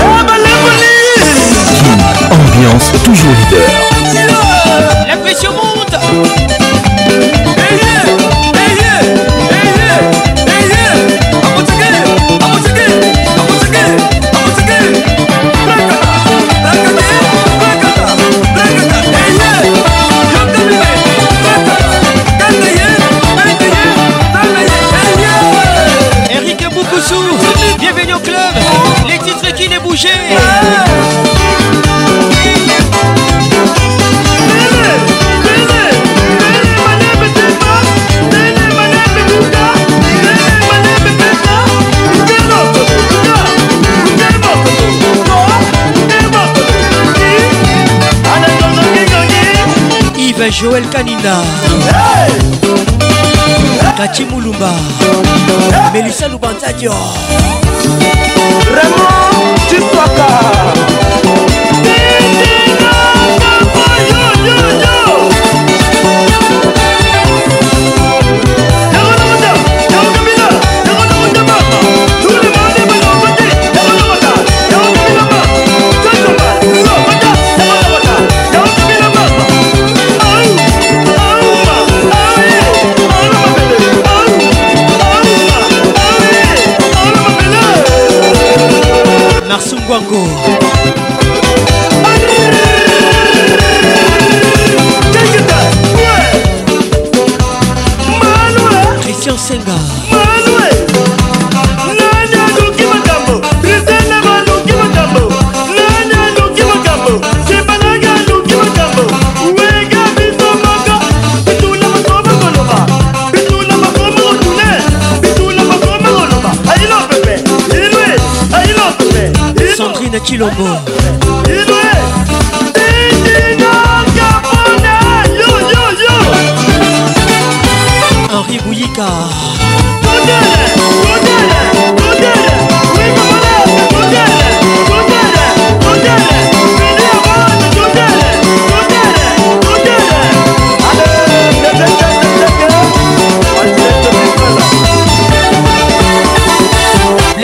[0.00, 0.34] ah, bah,
[2.30, 3.70] Ambiance toujours leader.
[5.08, 6.00] La pression monte.
[29.96, 30.08] bouger
[50.18, 51.36] Yves Joël Kanina
[51.94, 52.32] hey
[53.96, 56.92] Kati Moulumba hey Melissa Lubantadio
[58.76, 59.25] Ramon
[59.76, 60.95] te tocar
[89.86, 90.55] 光顾。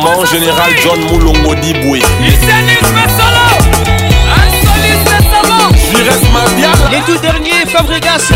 [0.00, 2.00] Mon général John Moulongo Diboué.
[2.20, 3.57] Lycénisme solo.
[5.98, 8.30] Fabregas Madial Les tout derniers Fabregas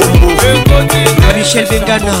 [1.37, 2.13] Michel Bengana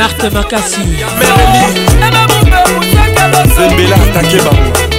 [0.00, 0.80] marthe makasi
[3.56, 4.89] zembela atake bango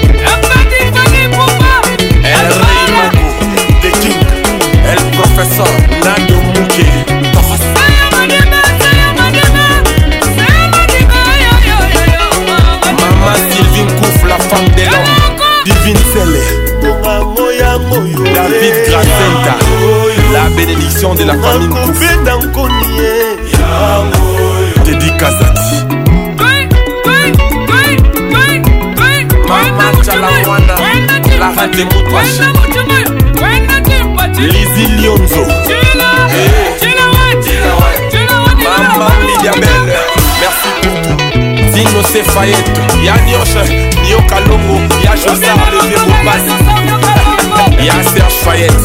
[48.43, 48.80] parede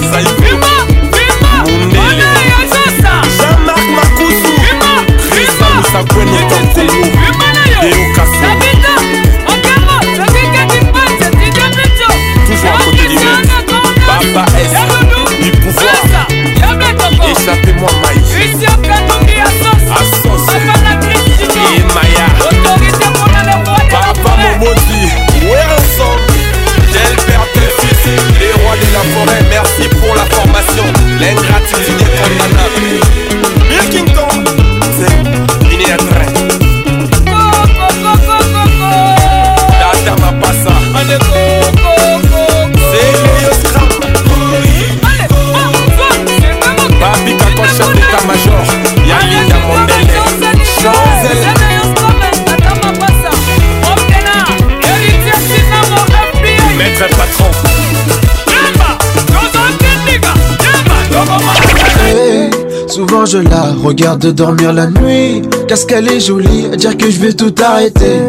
[63.26, 67.32] je la regarde dormir la nuit Qu'est-ce qu'elle est jolie, à dire que je vais
[67.32, 68.20] tout arrêter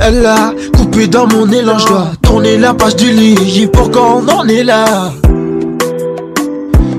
[0.00, 4.22] Elle a coupé dans mon élan, je dois tourner la page du lit Pour pourquoi
[4.24, 4.84] on en est là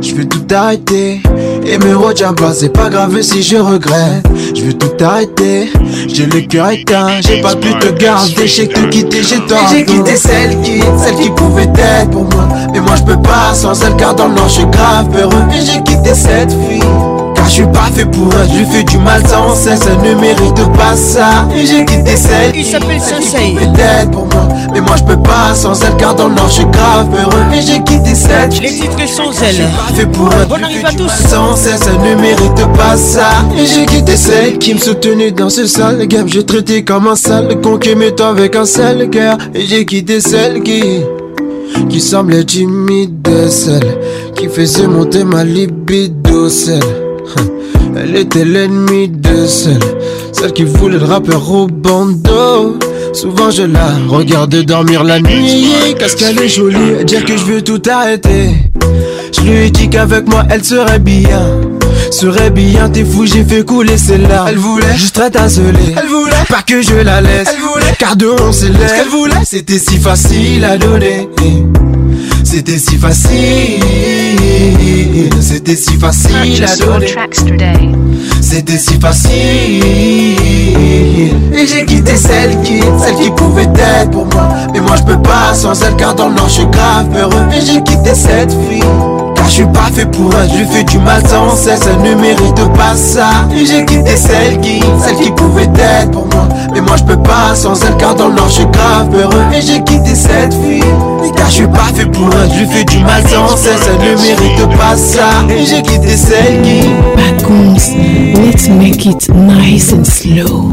[0.02, 1.22] Je veux tout arrêter
[1.68, 4.24] et me retiens pas, c'est pas grave si je regrette
[4.54, 5.72] Je veux tout arrêter,
[6.08, 9.84] j'ai le cœur éteint J'ai pas pu te garder, j'ai tout quitté, j'ai tort J'ai
[9.86, 13.82] quitté celle qui, celle qui pouvait être pour moi Mais moi je peux pas sans
[13.84, 16.82] elle car dans le je suis grave heureux Et j'ai quitté cette fille
[17.46, 18.50] je suis pas fait pour elle.
[18.54, 21.48] Je fais du mal sans cesse, elle ne mérite pas ça.
[21.56, 23.56] Et j'ai quitté celle qui s'appelle Sensei.
[23.58, 26.66] Peut-être pour moi, mais moi je peux pas sans elle, car dans l'or je suis
[26.66, 27.42] grave heureux.
[27.54, 28.50] Et j'ai quitté celle.
[28.62, 29.56] Les titres sans elle.
[29.58, 30.58] Pas fait pour Bon
[31.28, 33.46] Sans ne mérite pas ça.
[33.58, 36.28] Et j'ai quitté celle qui me soutenait dans ce sale game.
[36.28, 39.38] J'ai traité comme un sale con qui toi avec un sale cœur.
[39.54, 40.82] Et j'ai quitté celle qui
[41.90, 43.98] qui semblait timide, celle
[44.36, 46.80] qui faisait monter ma libido, celle
[47.98, 49.80] elle était l'ennemi de celle,
[50.34, 52.78] celle qui voulait le rappeur au bandeau.
[53.14, 55.74] Souvent je la regardais dormir la nuit.
[55.98, 58.50] qu'est-ce qu'elle est jolie, dire que je veux tout arrêter.
[59.34, 61.62] Je lui ai dit qu'avec moi elle serait bien.
[62.12, 64.46] Serait bien, t'es fou, j'ai fait couler celle-là.
[64.50, 65.96] Elle voulait juste être isolée.
[65.98, 67.48] Elle voulait pas que je la laisse.
[67.50, 69.08] Elle voulait car de on s'élève.
[69.10, 71.30] voulait, c'était si facile à donner.
[72.46, 73.82] C'était si facile,
[75.42, 76.66] c'était si facile
[78.40, 79.84] C'était si facile.
[81.52, 84.48] Et j'ai quitté celle qui, celle qui pouvait être pour moi.
[84.72, 87.48] Mais moi je peux pas sans elle car dans le nord je suis grave heureux.
[87.52, 88.84] Et j'ai quitté cette fille.
[89.46, 92.20] car je suis pas fait pour un je fais du mal sans cesse elle ne
[92.22, 96.96] mérite pas ça j'ai quitté celle qui celle qui pouvait être pour moi mais moi
[96.98, 99.84] je peux pas sans elle car dans le nord je suis grave heureux et j'ai
[99.84, 100.82] quitté cette fille
[101.36, 104.22] car je suis pas fait pour un je fais du mal sans cesse elle ne
[104.22, 106.82] mérite pas ça j'ai quitté celle qui
[107.40, 107.74] Backums,
[108.44, 110.72] let's make it nice and slow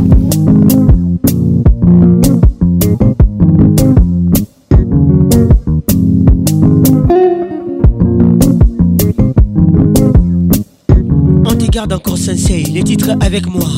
[11.92, 13.68] Encore sensei, les titres avec moi.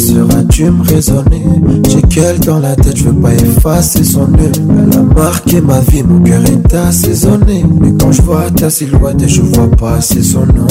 [0.00, 1.44] seras-tu me raisonner
[1.88, 5.78] J'ai quelqu'un dans la tête, je veux pas effacer son nom Elle a marqué ma
[5.80, 7.64] vie, mon cœur est assaisonné.
[7.80, 10.66] Mais quand je vois ta silhouette et je vois pas c'est son nom.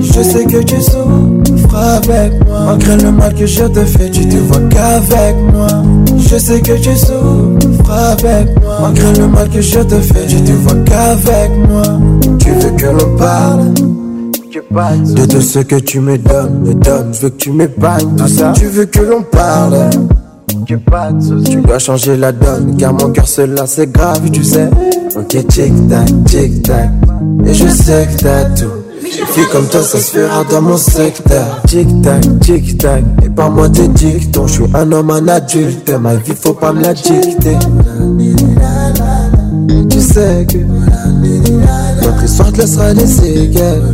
[0.00, 2.60] Je sais que tu souffres avec moi.
[2.66, 5.66] Malgré le mal que je te fais, tu te vois qu'avec moi.
[6.18, 8.78] Je sais que tu souffres avec moi.
[8.82, 11.82] Malgré le mal que je te fais, tu te vois qu'avec moi.
[12.38, 13.72] Tu veux que l'on parle
[14.54, 18.28] de tout ce que tu me donnes, me donnes, je veux que tu m'épargnes tout
[18.28, 18.52] ça.
[18.56, 19.74] Tu veux que l'on parle.
[20.68, 24.70] Tu dois changer la donne, car mon cœur là c'est grave, tu sais.
[25.16, 26.88] Ok, tic tac, tic tac.
[27.44, 28.68] Et je sais que t'as tout.
[29.02, 31.60] Une fille comme toi, ça se fera dans mon secteur.
[31.66, 33.02] Tic tac, tic tac.
[33.24, 35.90] Et pas moi tes dictons, je suis un homme, un adulte.
[36.00, 37.20] Ma vie, faut pas me la dicter.
[39.90, 40.58] Tu sais que
[42.06, 43.92] notre histoire te laissera des séquelles.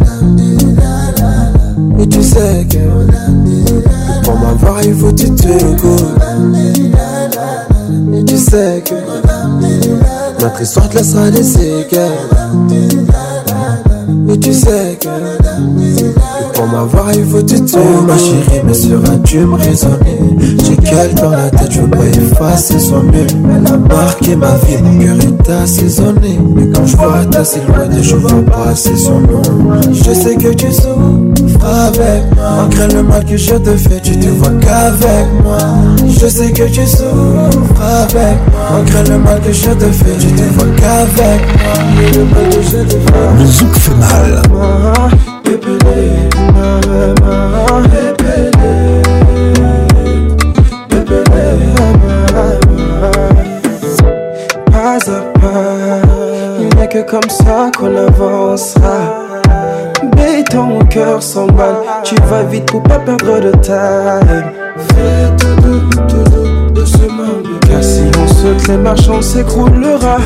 [2.02, 6.12] Et tu sais que pour m'avoir, il faut tu te goûtes.
[8.14, 8.94] Et tu sais que
[10.43, 12.10] notre histoire te laissera des séquelles.
[14.31, 16.39] Et tu sais que.
[16.61, 18.03] Pour m'avoir, il faut du temps.
[18.07, 20.20] Ma chérie, mais seras-tu me raisonner
[20.62, 24.55] J'ai qu'elle dans la tête, je veux pas effacer son mieux Elle a marqué ma
[24.59, 26.39] vie, mon cœur est assaisonné.
[26.55, 29.41] Mais quand je vois ta silhouette, je vois c'est son nom.
[29.91, 32.51] Je sais que tu souffres avec moi.
[32.77, 35.59] Malgré le mal que je te fais, tu te vois qu'avec moi.
[36.09, 38.70] Je sais que tu souffres avec moi.
[38.74, 41.74] Malgré le mal que je te fais, tu te vois qu'avec moi.
[41.97, 43.31] Le mal que je te fait
[43.99, 44.43] mal.
[46.61, 46.66] Pas
[55.07, 55.47] à pas,
[56.61, 59.24] il n'est que comme ça qu'on avancera.
[60.16, 64.51] mais ton cœur s'emballe, tu vas vite pour pas perdre de time.
[64.77, 66.30] Fais tout, tout, tout
[66.85, 67.47] ce monde.
[67.69, 70.16] Car si on se crée marchand s'écroulera.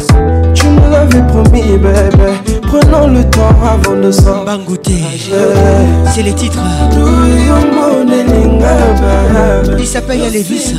[0.55, 2.32] Tu me l'avais promis, bébé.
[2.62, 4.44] Prenons le temps avant de s'en
[6.14, 6.59] C'est les titres.
[9.78, 10.74] Il s'appelle Alevis.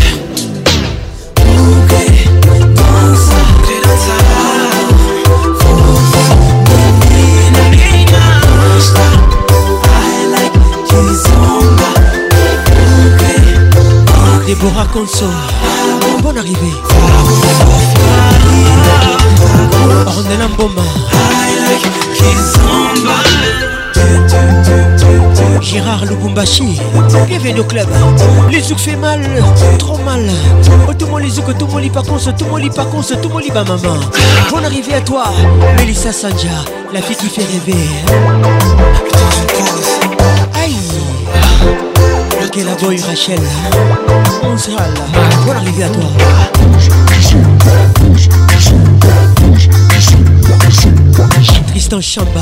[14.46, 15.63] Déborah Consort
[27.28, 27.88] bienvenue au club.
[28.52, 29.22] Les zouk fait mal,
[29.80, 30.20] trop mal.
[30.90, 32.70] Oh, tout le monde les zouk, tout le monde les par tout le monde les
[32.70, 33.96] par tout le monde maman.
[34.52, 35.26] Bonne arrivée à toi,
[35.78, 36.50] Melissa Sanja,
[36.94, 37.80] la fille qui fait rêver.
[40.62, 40.76] Aïe,
[42.52, 43.40] quelle la boy Rachel.
[44.44, 46.06] On sera là, bonne arrivée à toi.
[51.68, 52.42] Tristan Chamba.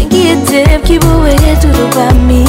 [0.08, 2.44] ngiye dev kibuwe turubami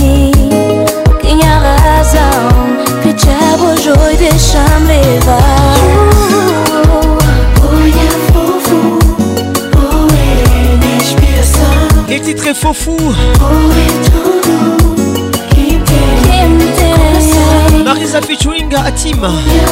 [1.22, 5.40] kinyagazam kichabo joy de shamreva
[12.10, 12.96] Les titres est faux fou.
[17.84, 19.24] Marisa featuring Atim.
[19.56, 19.72] Yeah,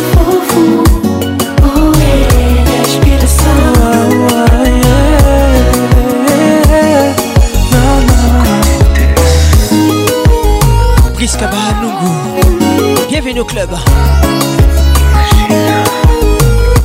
[13.08, 13.70] Bienvenue au club.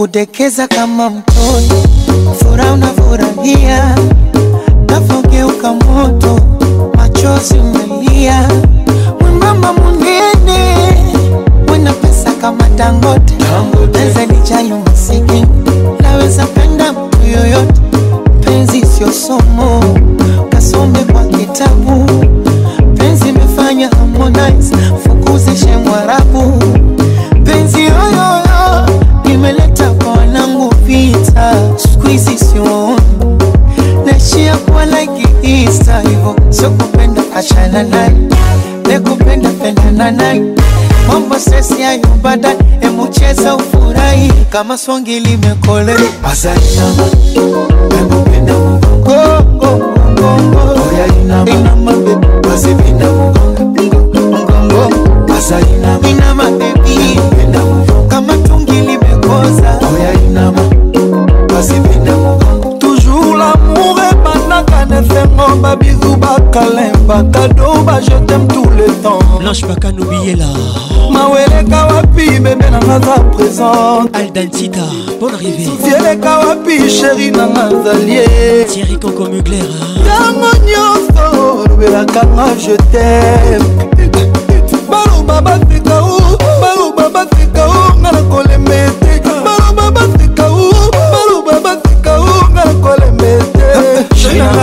[0.00, 1.68] kudekeza kama mtoi,
[2.38, 3.94] furaha unafurahia,
[4.88, 6.40] nafogeuka moto,
[6.94, 8.48] machozi umelia,
[9.20, 10.76] mwembamba munene,
[11.72, 13.34] wena pesa kama Dangote,
[13.92, 15.44] penzi lijalo masiki
[16.02, 17.80] naweza penda mtu yoyote,
[18.44, 19.69] penzi sio somo
[41.90, 45.94] nyayo baadaye, emu cheza ufurahi kama songi limekole
[46.24, 47.06] azalama
[48.00, 49.76] emupenda mugongo oh,
[50.06, 54.82] mugongo oya oh, oh, inama inama bebi bazibina mugongo mugongo
[55.38, 60.62] azalinama inama bebi emupenda mugongo kama tungi limekoza oya inama
[61.54, 70.04] bazibina mugongo toujours l'amour ebanaka nesengo babizu bakalemba kado bajetem tout le temps blanche bakano
[70.04, 70.46] biyela
[71.12, 74.86] maweleka wapi bebe nanga aza présente aldantita
[75.20, 78.24] bon arrivé tieleka wapi sheri nanga azalie
[78.72, 79.68] tieri koko mugler
[80.04, 81.24] ntango nyonso
[81.64, 83.62] olobelaka nga je tem
[84.90, 86.18] baloba bafika o
[86.60, 87.49] baloba bafika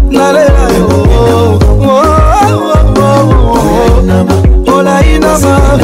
[5.14, 5.80] kinoma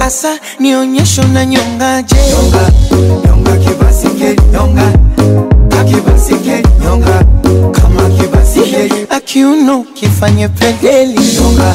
[0.00, 2.62] asa nionyesho na nyongaje nyonga,
[3.26, 4.88] nyonga kibasike nyonga
[5.80, 7.24] akibasike nyonga
[7.72, 11.74] kama kibasike akiuno kifanye pendeli nyonga,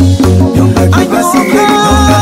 [0.55, 1.53] nyonga kibasike
[1.83, 2.17] nyonga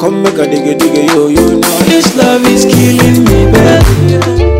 [0.00, 1.28] Come make a diggy diggy yo.
[1.28, 1.60] yo.
[1.60, 4.51] know this love is killing me, baby.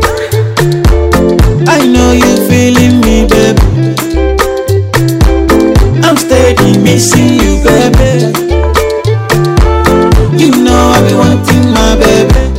[6.93, 8.13] missing you, baby.
[10.37, 12.52] You know I be wanting my baby.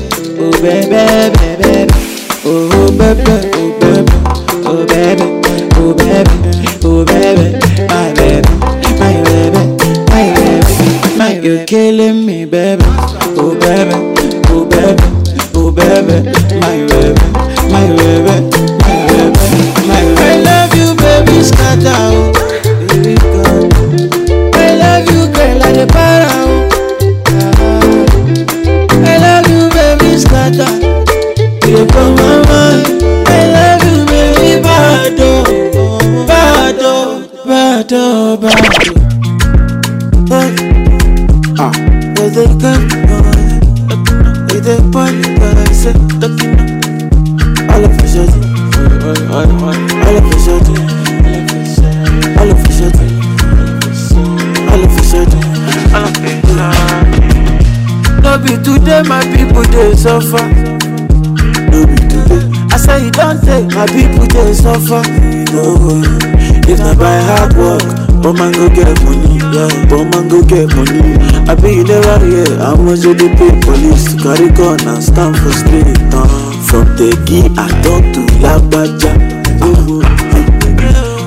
[70.54, 71.02] get money.
[71.50, 74.14] I be the warrior, how much you dey pay police?
[74.22, 75.98] Carry gun and stand for street.
[76.14, 76.30] Uh.
[76.70, 79.14] From Tegi, I talk to Lagbaja.
[79.58, 79.66] Uh.
[79.66, 80.02] Uh-huh.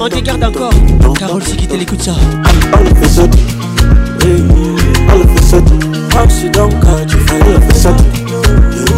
[0.00, 0.72] On dégarde encore.
[1.18, 2.12] Carole Sikitel, l'écoute ça.
[2.74, 3.40] All of a sudden,
[5.08, 5.80] all of a sudden,
[6.12, 8.17] how she don't catch all of a sudden.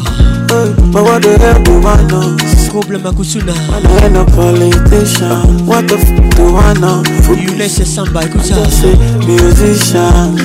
[0.93, 2.36] But what the hell do I know?
[2.68, 3.55] Trouble Makusuna.
[3.72, 5.66] I ain't a politician.
[5.66, 6.06] What the f
[6.36, 7.02] do I know?
[7.34, 8.55] You let Samba, écoute ça.
[8.55, 10.36] Just a musician.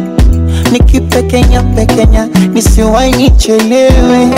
[0.71, 4.29] nikipekenya pekenya nisiwai nichelewe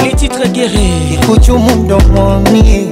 [1.27, 2.89] kujumu mdomoni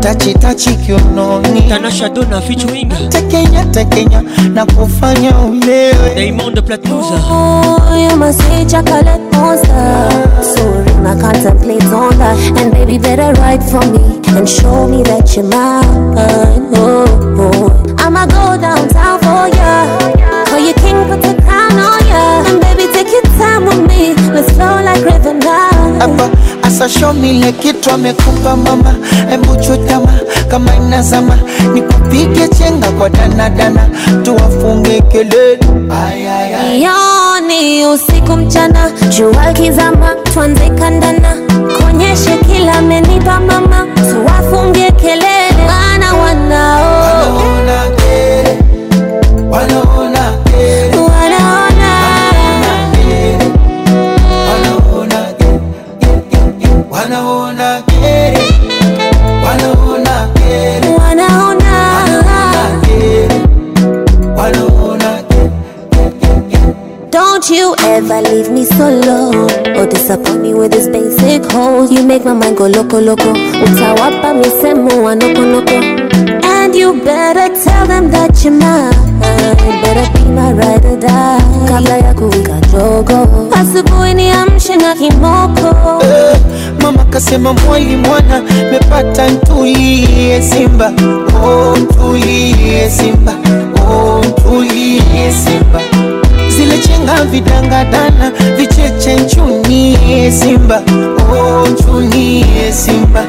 [0.00, 4.22] tachitachi kiunoni tanashadona fichuinga tekenya tekenya
[4.54, 10.10] na kufanya ulewe Diamond Platnumz oh, you must say chocolate monster
[10.54, 15.34] sorry I contemplate on that and baby better write for me and show me that
[15.36, 17.06] you're mine oh,
[17.38, 17.94] oh.
[18.04, 19.74] I'ma go downtown for ya
[20.46, 21.33] for your king
[26.04, 26.20] And
[26.64, 28.94] asa show me kitu amekupa mama,
[29.62, 30.06] chutama
[30.50, 31.38] kama inazama,
[31.74, 33.86] nikupige chenga kwa danadana,
[34.22, 35.58] tuwafunge kelele.
[36.80, 41.36] Yoni usiku mchana, jua kizama, tuanze kandana,
[41.78, 45.33] konyeshe kila amenipa mama, tuwafunge kelele.
[70.04, 71.90] Support me with this basic hold.
[71.90, 73.32] You make my mind go loco loco.
[73.32, 76.44] Utawapa mi semu anoko noko.
[76.44, 78.92] And you better tell them that you're mine.
[79.18, 81.40] Better be my ride or die.
[81.68, 86.04] Kabla ya kuwika jogo, asubuhi niamshe na kimoko.
[86.04, 86.36] Eh,
[86.82, 90.92] mama kasema mwali mwana mepata, ntulie eh, Simba,
[91.44, 92.50] oh, ntulie
[92.84, 93.32] eh, Simba,
[93.88, 96.03] oh, ntulie eh, Simba.
[96.56, 100.82] zile chenga vidangadana vicheche nchuni eh, simba
[101.38, 103.24] oh, nchuni eh, simba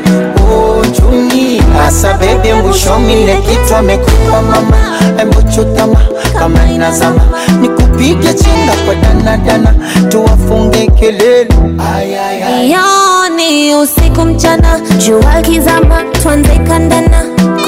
[0.54, 4.78] oh, nchuni hasa bebe mbushomile kitu amekupa mama
[5.22, 6.00] embochotama
[6.40, 7.22] kama inazama
[7.62, 9.74] nikupige chenga kwa danadana
[10.10, 11.48] tuwafunge kelele
[11.96, 17.24] ayayayoni usiku mchana jua kizama twanze kandana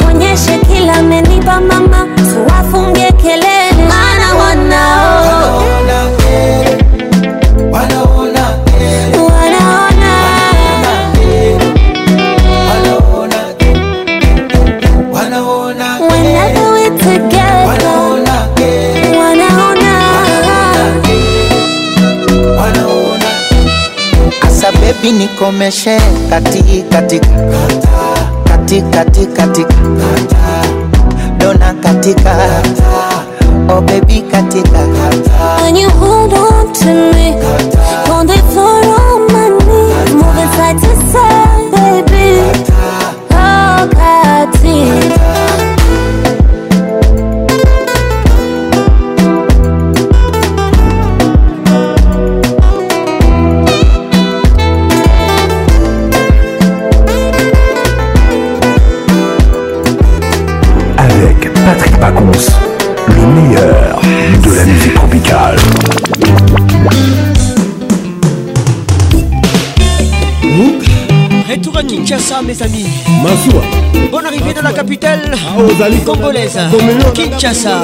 [0.06, 5.17] konyeshe kila menipa mama tuwafunge kelele mana wanao
[25.08, 25.98] Hii ni komeshe
[26.30, 27.28] kati katika
[28.54, 29.74] kati kati katika
[31.38, 32.64] dona katika
[33.70, 34.80] oh baby katika
[35.64, 37.36] when you hold on to me
[38.20, 42.62] on the floor on my knees moving side to side baby
[43.32, 45.18] oh katika
[72.08, 72.88] Kinshasa, mes amis.
[73.22, 73.64] Massoua.
[74.10, 75.20] Bonne arrivée ah, de la capitale
[76.06, 76.58] congolaise.
[77.14, 77.82] Kinshasa.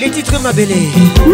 [0.00, 0.76] Les titres mabele.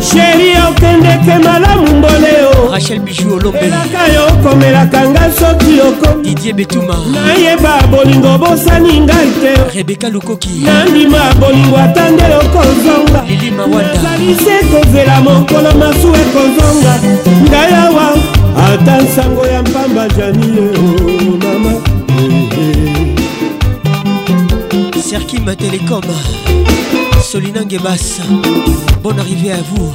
[0.00, 2.32] sheri okendeke malamu mbole
[2.64, 9.30] o rachel bijou olombeelaka yo okomelaka ngai soki okomi didie betuma nayeba bolingo bosani ngai
[9.40, 16.92] te rebeka lukoki nandima bolingo ata nde okozonga lilimawadaezali se kozela mokolo masu ekozonga
[17.50, 18.08] ngai awa
[18.68, 21.15] ata nsango ya mpamba janie
[25.06, 26.00] Serkim Télécom
[27.22, 28.20] Solina Ngebas
[29.04, 29.92] Bonne arrivée à vous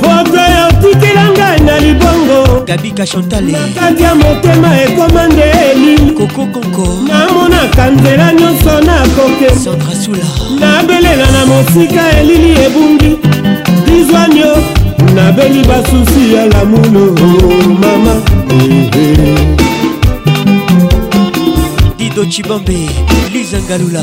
[0.00, 5.42] foto yotikela ngai na libongo gabika chantale makati ya motema ekoma nde
[5.72, 10.28] elili kokokoko namonaka nzela nyonso nakoke sandrasula
[10.60, 13.18] nabelela na mosika elili ebungi
[13.86, 14.56] dizwanio
[15.14, 18.14] nabeli basusi ya lamulo oh, mama
[18.50, 19.65] eh, eh.
[22.16, 22.88] Edo Chibambe,
[23.30, 24.02] Lisa Ngalula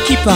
[0.09, 0.35] qui part.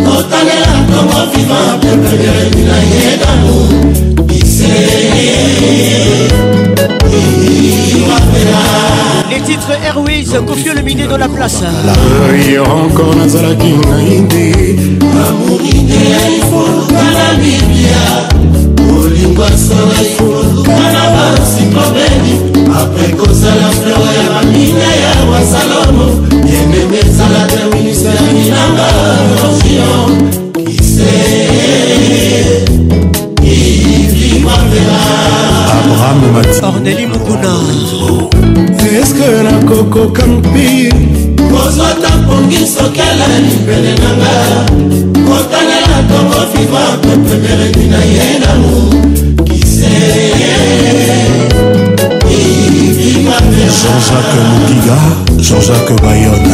[0.05, 3.57] totalela ntongo viva pepeleli na yedano
[4.27, 4.79] bise
[7.13, 8.89] iwapela
[9.31, 11.63] Les titres Airways, confieux le miné de la place.
[55.39, 56.50] Jean-Jacques Bayonne.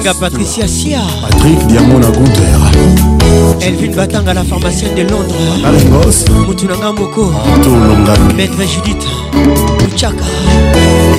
[0.00, 2.58] Kalinga Patricia Sia Patrick Diamond Gunther
[3.60, 5.60] Elvin Batanga la pharmacienne de Londres
[6.46, 7.30] Moutunanga Moko
[8.34, 9.04] Maître Judith
[9.84, 10.24] Luchaka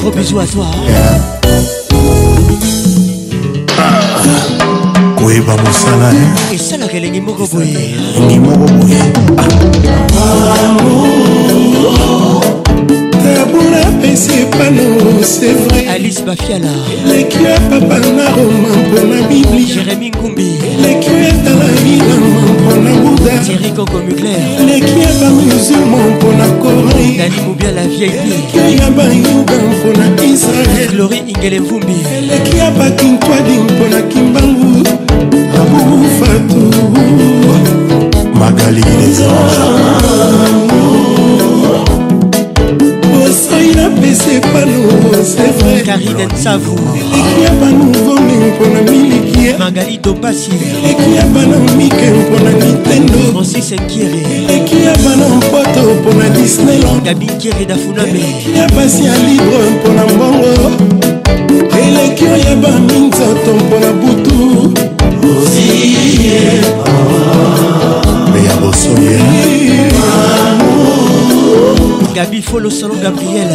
[0.02, 0.66] Gros bisous à toi
[5.16, 6.10] koyeba mosala
[6.52, 6.56] eh?
[6.56, 9.02] esalaka elengi moko boye elengi moko boye
[13.92, 16.70] apesi pano c'est vrai alice bafiala
[17.06, 23.98] eleki ya papa na roma mpona biblia jérémi ngumbi eleki ya talamilama mpona buda tirikoko
[23.98, 30.90] mugler eleki ya bamusulma mpona corée nani mobia la vieille eleki ya bayuda mpona israel
[30.92, 34.72] glori ingele vumbi eleki ya bakintwadi mpona kimbangu
[35.62, 36.62] abufatu
[38.40, 40.61] magali les anges
[44.12, 50.52] esepano sevrkarine nsavu eleki ya banuvome mpona miliki ya magali topasi
[50.86, 57.26] eleki ya bana mike mpona nintendo francis enkiri eleki ya bana mpoto mpona disneyland gabi
[57.26, 60.54] nkiri dafuname eleki ya basi ya libre mpona mbongo
[61.88, 64.40] eleki oyo ya baminzoto mpona butu
[65.24, 66.52] oziye
[68.34, 69.41] me ya bosoye
[72.22, 73.48] nabi folo salon gabriel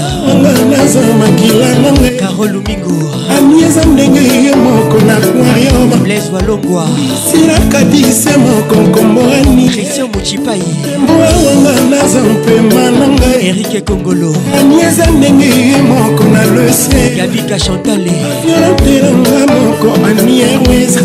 [0.70, 2.98] naza makila nange carol lumingo
[3.38, 6.88] anieza ndenge ye moko na poirion blaise walongwa
[7.32, 10.62] silakadise moko nkomboani christian mochipai
[11.02, 18.12] mboawanga naza mpema na ngai erike kongolo anieza ndenge ye moko na lese gabika chantale
[18.44, 20.96] violentelanga moko anierwes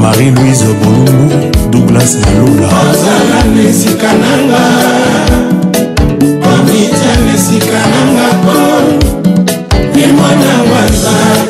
[0.00, 1.36] marie-louise bolumbu
[1.72, 4.64] douglas alula ozala na esika nanga
[6.52, 8.33] omitya na esika nanga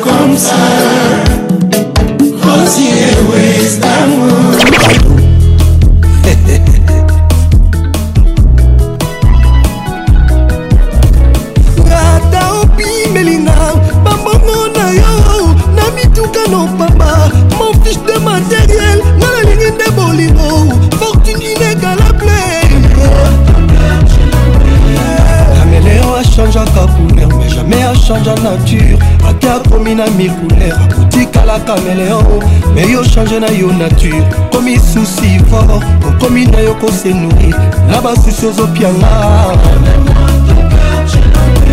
[0.03, 0.74] Comme ça
[31.55, 32.19] lokola kameleo
[32.73, 34.21] me yo change na yo nature
[34.51, 37.55] komi susi fort okomi na yo kose nourrir
[37.87, 39.07] na basusi ozopianga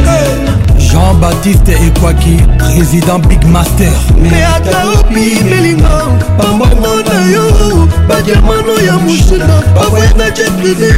[0.04, 0.61] hey.
[0.92, 3.90] jean-baptiste ekwaki président big master
[4.22, 6.02] meataopi melinga
[6.38, 7.44] bambongo na yo
[8.08, 10.92] badiamano ya mushina bavoye na jet privé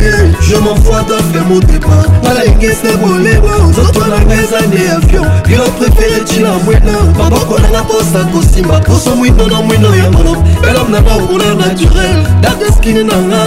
[0.48, 6.92] je m'enfoi dafe motema nalengese bolema nzoto nanga eza nde avion bilo préféré ntina mwena
[7.18, 13.04] maboko nanga mposa kosimba poso mwindo na mwindo ya mono elome nanga okuna naturel dadeskini
[13.04, 13.42] nanga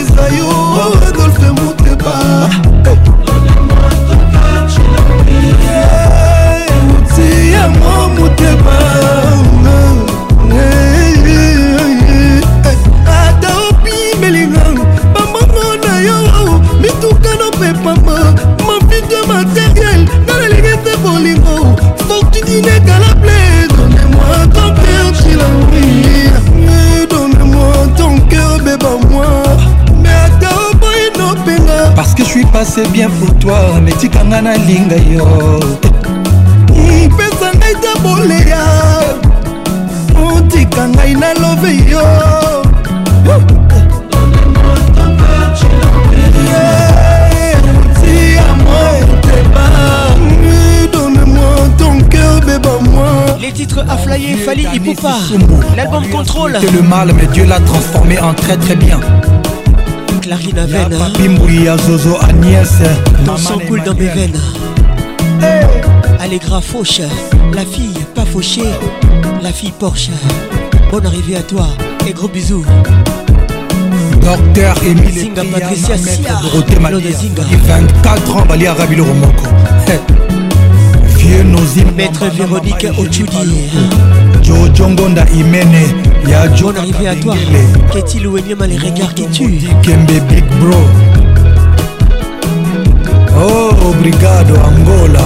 [0.00, 0.50] eza yo
[1.08, 3.13] adolfe motema
[32.64, 35.24] c'est bien pour toi netikanga nalinga yo
[37.16, 38.64] pesa ngai ta boleya
[40.28, 41.98] otika hum, ngai nalobe yo
[53.40, 54.64] Les titres flyer, Fali
[55.00, 55.18] pas.
[55.76, 56.56] l'album Contrôle.
[56.60, 58.98] C'est le mal, mais Dieu l'a transformé en très très bien
[60.34, 62.72] larry la veine à Zozo Agnès
[63.24, 64.36] Ton sang coule dans mes veines
[66.20, 67.02] Allegra fauche
[67.54, 68.62] La fille pas fauchée
[69.42, 70.10] La fille Porsche
[70.90, 71.68] Bonne arrivée à toi
[72.06, 72.64] et gros bisous
[74.20, 76.74] Docteur Emile Zinga Patricia Sia Dorothée
[77.12, 77.42] Zinga
[78.02, 79.44] 24 ans Bali Arabi Romoko
[81.16, 83.36] Vieux Nozim Maître Véronique Ochudi
[84.42, 87.34] Jojo Ngonda Imene ya John arrivé à toi
[87.92, 90.80] Qu'est-il ou Enyama les regards qui tuent Kembe Big Bro
[93.36, 95.20] Oh Brigado Angola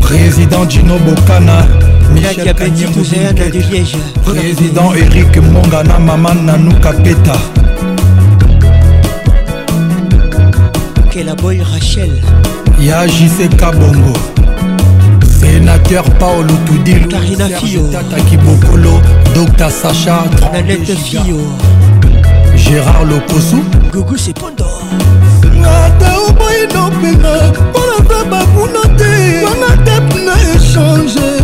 [0.00, 1.66] Président Gino Bocana
[2.12, 7.32] Michel de Liège Président Eric Mongana Maman Nanou Kapeta
[11.10, 12.10] Kela Boy Rachel
[12.78, 14.12] Ya JC Kabongo
[15.40, 17.78] sénateur paolo tudiluataki
[18.28, 19.00] kibokolo
[19.34, 20.24] dr sacha
[21.04, 21.38] fio
[22.56, 23.58] gérard lokosu
[23.92, 24.82] gugu sepondor
[25.64, 29.14] ata oboyino mpena mpo naza babuna te
[29.48, 31.37] wana dep na échange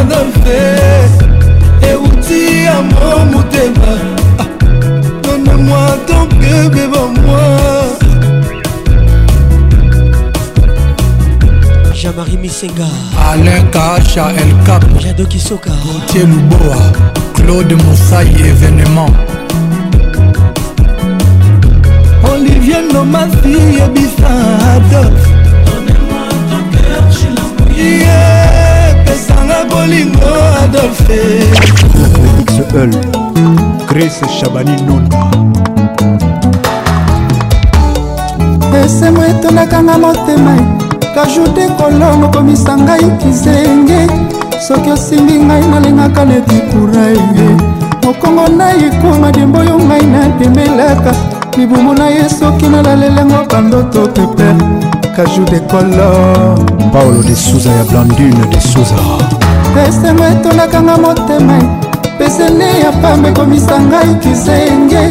[0.00, 0.54] Adolphe.
[1.88, 3.94] Et outil à mon moutema.
[4.40, 4.46] Ah,
[5.22, 6.98] Donne-moi ton cœur, bébé,
[12.20, 12.86] Marie Missenga
[13.32, 16.76] Alain Kacha El Cap Jado Kisoka Gauthier Luboa
[17.32, 19.08] Claude Moussaï événement
[22.34, 24.32] Olivier Nomasi yebisa
[24.74, 25.22] Adolf
[29.06, 30.30] pesanga bolingo
[30.62, 31.20] adolfe
[32.42, 32.90] x l
[33.88, 35.16] grace chabani nonda
[38.84, 40.79] esembo etondakanga motema
[41.14, 44.00] kajute kolongo komisa ngai kizenge
[44.68, 47.48] soki osimbi ngai nalengaka na dikuraye
[48.04, 51.12] mokongo na ekoma demboyo ngai natemelaka
[51.56, 54.54] libumu na ye soki nalalelango bandoto peper
[55.16, 56.58] kaju de kolor
[56.92, 58.96] paolo de suza ya blandune de suza
[59.88, 62.08] esengo etondaka nga motema e.
[62.18, 65.02] pesene ya pamba ekomisa ngai kizenge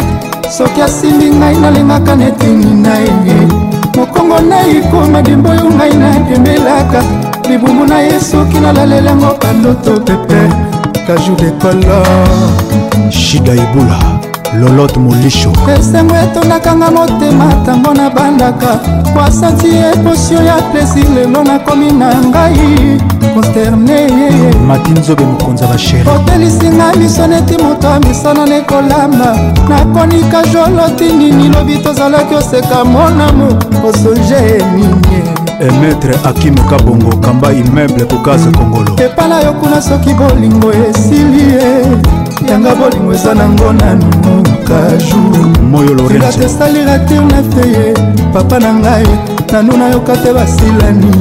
[0.58, 3.69] soki asimbi ngai nalengaka netini na ye
[4.20, 7.00] kongo naikoma dembo oyo ngai natembelaka
[7.50, 10.42] libumu na ye soki nalalelango bandoto pepe
[11.08, 12.52] kajou de kolor
[13.20, 14.19] shida ebula
[14.58, 18.80] lolot molisho esengo etondakanga motema ntango nabandaka
[19.14, 22.98] bwasanti eposio ya plaisir lelo nakomi na ngai
[23.34, 24.08] konsterne
[24.68, 29.38] mati nzobe mokonzi ya basheri otelisinga miso neti moto ya misana nekolamba
[29.70, 33.46] nakonika joloti nini lobi tozalaki oseka monamo
[33.90, 35.20] osonje nini
[35.60, 42.19] emetre e akim kabongo kamba immeuble kokasa kongolo epala yo kuna soki bolingo esili ye
[42.50, 44.06] yanga bolingo eza nango nanu
[44.68, 47.94] kajumoyotinga tesali ratire na feye
[48.34, 49.08] papa na ngai
[49.52, 51.12] nanu nayoka te basilani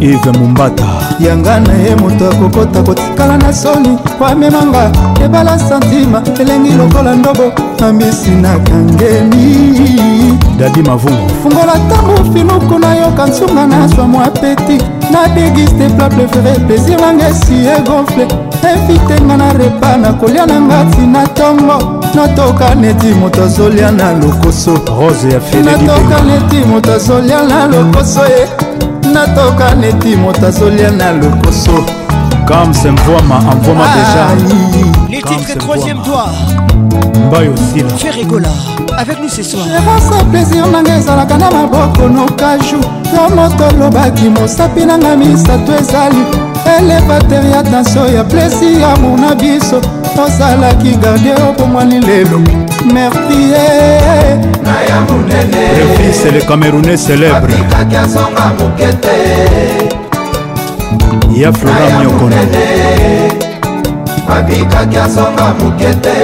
[0.00, 0.88] eve mombata
[1.20, 4.90] yanga na ye moto akokota kotikala na soni po amemanga
[5.24, 7.52] ebala santima elengi lokola ndobo
[7.86, 14.78] ambisi na kangeli dadi mavungu fungola ntango finuku nayoka nsunga na swa mwa peti
[15.10, 18.26] nadegiste pla préféré plaisir nanga esi egonfle
[18.62, 21.78] evitenga na repa na kolia nanga tina ntongo
[22.14, 28.42] natoka neti moto azolia na lokoso rose ya natoka neti moto azolia na lokoso ye
[28.42, 28.48] eh.
[29.14, 31.84] natoka neti moto azolia na lokoso
[32.46, 36.28] comme semvoima envoima déjà Les titres troisième doigt.
[37.30, 38.48] Mbaye aussi Fais rigola.
[38.98, 39.62] Avec nous ce soir.
[39.64, 42.80] Revansa plaisir nanga ezalaka na maboko nokaju
[43.14, 46.24] yo moto olobaki mosapi nanga misato ezali
[46.78, 49.78] elevater ya danso ya plesi ya mona biso
[50.24, 52.40] ozalaki gardie opomwani lelo
[52.92, 54.38] mertie eh, eh, eh.
[54.62, 57.54] naya monene refise le camerounais célèbre
[61.36, 62.36] ya flora miokono
[64.28, 66.16] babikaki azonga moke te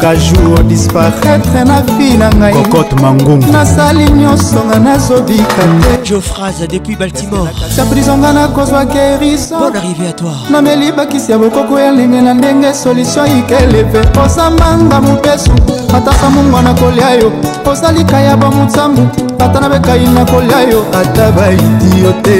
[0.00, 7.50] kajour disparaître na fi na ngaicocote mangungu nasali nyonso nga nazobika te jofrase depuis baltimore
[7.74, 12.74] surprise nga nakozwa kerison arrivé à toi nameli bakisi ya bokoko ya ndenge na ndenge
[12.74, 15.50] solution ikeleve ozambanga mobesu
[15.94, 17.32] ata samungwa nakolia yo
[17.70, 19.08] ozalika ya bamotsambu
[19.38, 22.36] ata na bekai nakolia yo ata baiti yo te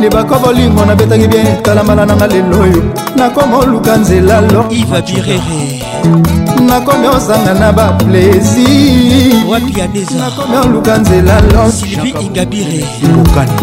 [0.00, 2.82] libaka bolingo nabetaki bien talambala nanga lelo oyo
[3.16, 5.40] nakoma oluka nzela nzela loivabirere
[6.68, 12.84] nakomi ozanga na baplaisir wapi ya meza nakomi oluka nzela lo sylvie ingabire
[13.20, 13.60] okani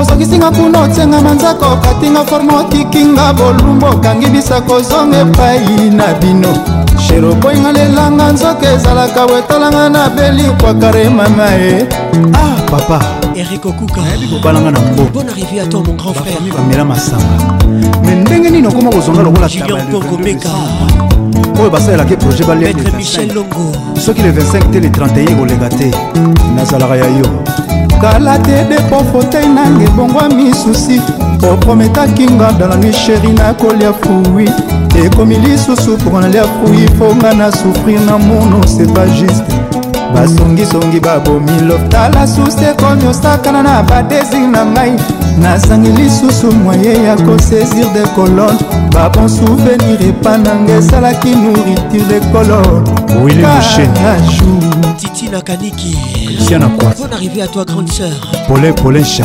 [0.00, 6.52] osokisinga kuna otianga manzaka okatinga forme otikinga bolumbu okangi bisaka ozonga epai na bino
[7.08, 11.88] shero boyinga lelanga nzoka ezalaka wetalanga na beli kwakare mama e
[12.34, 17.66] ah papa erik okukayebi kobalanga na mbobona revi ato mon grand frère bamela masanga
[18.04, 20.48] me ndenge nini okoma kozonga lokola julian kokobeka
[21.60, 25.90] oyo basalelaki projet balemaître michel longo soki le 25 te le 31 ekoleka te
[26.56, 27.26] nazalaka ya yo
[28.00, 31.00] kala te depo fotei nange ebongwa misusi
[31.52, 34.46] oprometaki nga dans la nuit sheri nakolia fui
[35.04, 39.63] ekomi lisusu mpona lia fui mpo nga na souffrir na mono c'est pas juste
[40.14, 44.92] basongisongi babomi loftala susi ekomi osakana na badesir na ngai
[45.40, 48.58] nazangi lisusu mwaye ya kosaisir de colone
[48.94, 52.84] babon souvenir epananga esalaki nourriture de colone
[53.22, 55.96] oui, titi nakaniki
[56.78, 58.10] bon arrivé à toi grande sœur
[58.48, 59.24] pole polecha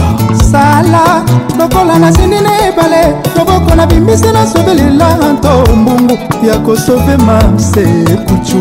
[0.51, 1.23] sala
[1.57, 8.57] lokola nasindi na ebale loboko na bimbisi nasobelela nto mbungu ya kosove masekucu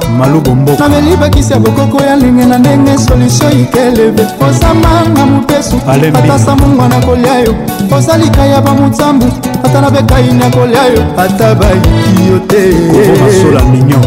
[0.80, 5.76] nameli bakisi ya bokoko ya ndenge na ndenge solutio ikeleve kozamanga mopesu
[6.14, 7.56] ata samungwa nakolia yo
[7.98, 9.26] ozalika ya bamutambu
[9.64, 12.74] ata nabekai nakolia yo ata bayiki yo te
[13.22, 14.06] masola mignon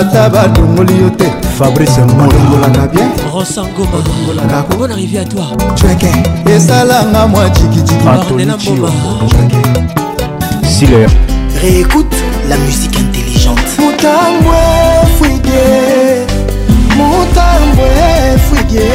[0.00, 1.24] ata badongoli yo te
[1.58, 3.98] fabrice molongolaka bien rosangoma
[4.78, 5.44] bon arrivé à toi
[5.74, 6.10] ceke
[6.56, 8.26] esalanga mwa jikijikimoma
[10.76, 11.06] siler
[11.62, 12.16] réécoute
[12.50, 14.54] la musique intelligente motangwe
[17.24, 18.88] motambo efwidie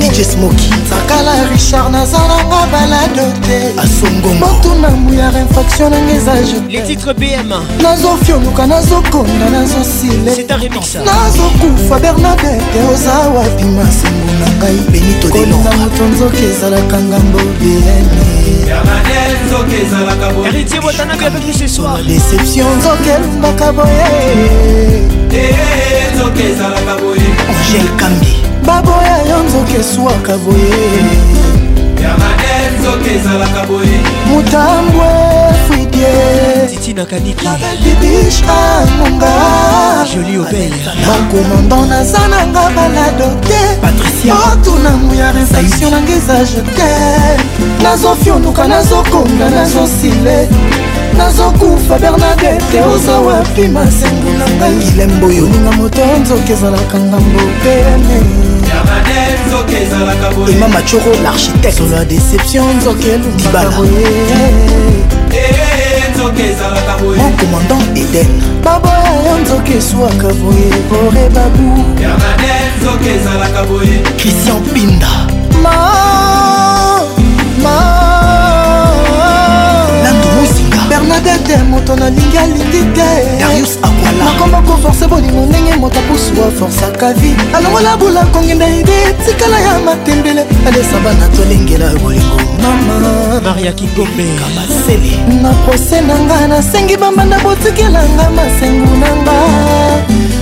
[0.00, 6.32] dj smoki sakala richard nazalanga balado te asongomotuna mbuyara infraction nanga eza
[6.68, 10.46] jetitre bm nazofionuka nazokonda nazosile
[11.04, 17.38] nazokufa bernadete oza wapi masengo na ngai benitokolina moto nzoki ezalaka ngambo
[21.38, 24.06] bienidéception nzoki elungaka boye
[25.32, 25.58] eh,
[26.14, 27.31] nzoki ezalaka boye
[27.62, 28.34] angel kambi
[28.66, 30.76] baboya yo nzoka eswaka boye
[32.80, 35.06] nzoka ezalaka boye motambwe
[35.66, 36.06] fridie
[36.70, 39.32] titina kaniki mabelbibish amonga
[40.14, 40.72] joli obel
[41.06, 50.48] bakomandant naza nanga balado te otunango ya resaction nanga eza je te nazofionuka nazokonga nazosile
[51.18, 58.18] nazokufa bernadete oza wapi masengo na ngai ilemboyo ninga moto nzoka ezalaka ngambo pene
[60.54, 64.06] ema machoro l'architecte solo ya déception nzoka elumbaboye
[65.32, 66.08] eh,
[67.18, 68.26] mon commandant eden
[68.64, 71.68] baboya nzoka eswaka boye bore babu
[74.18, 75.08] christian pinda
[75.62, 75.76] ma,
[77.62, 77.91] ma.
[81.24, 82.82] kadete moto nalingi alingi
[84.04, 90.44] tenakomba koforce bolingo ndenge moto apusuwa forsaka vi alongola bula kongenda ide etikala ya matembele
[90.66, 95.12] alesa bana tolengela bolingo mama maria kingombeamasele
[95.42, 99.36] na prose na nga nasengi bambanda botikelanga masengu na nga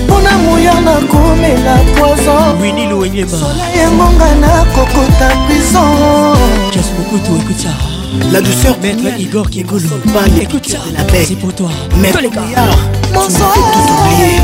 [0.04, 6.36] mpona moya nakomela poisonwiniluwenyemasola yangonga nakokota prison
[6.74, 7.89] jas mokutu ekutia
[8.32, 12.20] La douceur Maître Igor Kegolo Pas écoute ça de la paix C'est pour toi Maître
[12.20, 14.34] Lécard Tu m'as fait tout oublier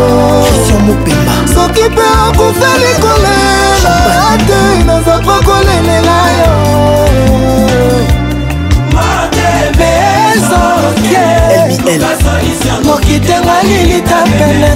[0.86, 8.23] mopemba soki mpe akufeli kolela te naza pa kolelela yo
[10.84, 14.72] ml mokitenga lilita pene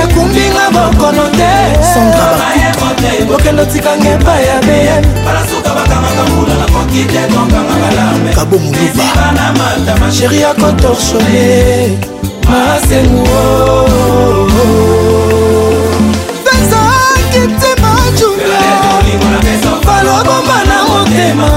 [0.00, 1.50] ekumbinga bokono te
[1.92, 5.02] sandra bakutu okende otikanga epai ya bm
[8.34, 11.98] kabo moluba sheri yakotorshone
[12.50, 13.42] masenguo
[16.44, 19.28] pezaki tema junior
[19.86, 21.50] balobomba na motema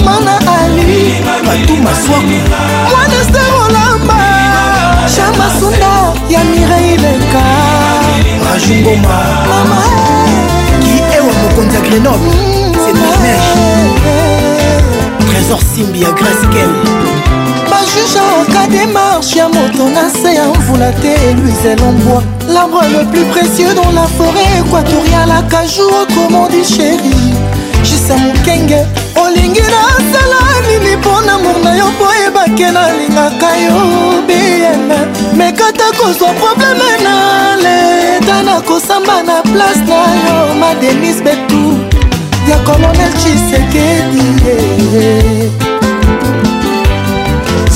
[0.00, 2.40] mama na ali batu maswaku
[2.90, 3.91] mwana sterola
[5.16, 7.44] chamba sunda ya mirei leka
[8.50, 9.16] rajungoma
[9.48, 9.78] mama
[10.82, 12.32] ki ewa mokonzi ya grenoble
[12.82, 13.36] cedrinege
[15.28, 16.70] trésor simbi ya graskel
[17.70, 22.22] bajuge aka démarche ya moto na se ya mvula te luise lombwa
[22.54, 27.10] l'arbre le plus précieux dans la forêt équatoriale akajou autrement di chéri
[27.84, 28.80] jisa mokenge
[29.24, 32.11] olingi nasala nini mpo na mor na yo mpo
[32.52, 33.72] soki nalingaka yo
[34.26, 34.88] bien
[35.36, 41.78] mekata kozwa probleme na leta nakosamba na place na yo madenis betu
[42.50, 45.50] ya kolonel chisekedi eh, eh.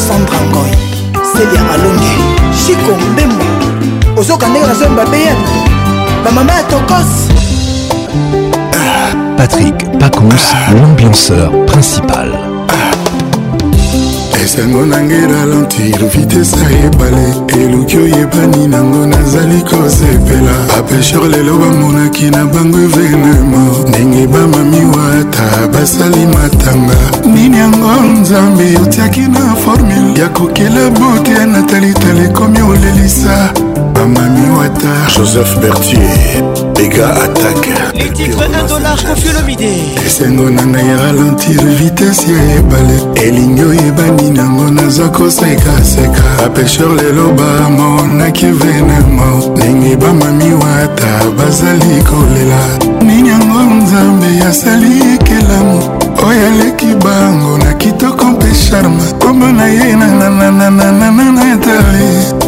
[0.09, 0.73] sandra ngoi
[1.32, 2.12] selia malonge
[2.66, 3.44] chiko mbembo
[4.20, 5.48] ozoka ndenge nazoyi babeyene
[6.24, 7.32] bamama ya tokos
[9.36, 12.45] Patrick Pacons, l'ambianceur principal.
[14.47, 17.27] esengo na ngai ralentir vitese ebale
[17.64, 26.98] eluki oyebani nango nazali kosepela bapesher lelo bamonaki na bango evenema ndenge bamamiwata basali matanga
[27.35, 27.90] nini yango
[28.20, 33.52] nzambe otiaki na formule ya kokela bote natalitala ekomi olelisa
[34.07, 36.39] mamamiwata joseph bertier
[36.81, 39.73] ega attaque les titres 1 dollar kofiolomide
[40.07, 48.47] esengo na ngai ralentir vitese ya ebale elingi oyebani nango naza kosekaseka bapesher lelo bamonaki
[48.47, 51.09] venemo ndenge bamamiwata
[51.39, 52.61] bazali kolela
[53.05, 55.83] nini yango nzambe asali ekelamu
[56.28, 62.45] oyo aleki bango na kitoko mpe charme kombo na ye nanananananana etali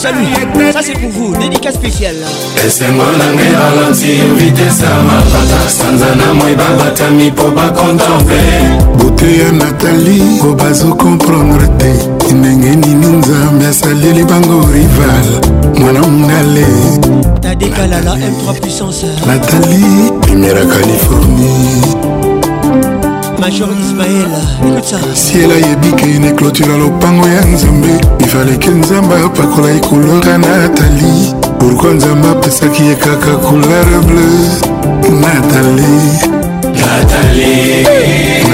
[0.00, 0.26] salut.
[0.72, 2.14] Ça c'est pour vous, dédicace spéciale.
[2.64, 8.40] esengo nanga ebalansi vitese ya mapata sanza na moi babatami mpo bakontemple
[8.98, 11.90] bote ya natali ko bazokomprendre te
[12.34, 15.28] ndenge nini nzambe asaleli bango rival
[15.80, 16.66] mwana mongale
[17.42, 22.19] tadekalala m3 puissance natali primera californie
[23.40, 24.28] major ismael
[24.66, 27.88] écoute ça siela yebi keine clôtura lopango ya nzambe
[28.20, 35.88] ifaleke nzambe apakola ekulora natali pourkui nzambe apesaki ye kaka couleur bleu natali
[36.80, 37.52] natali
[37.88, 38.49] hey.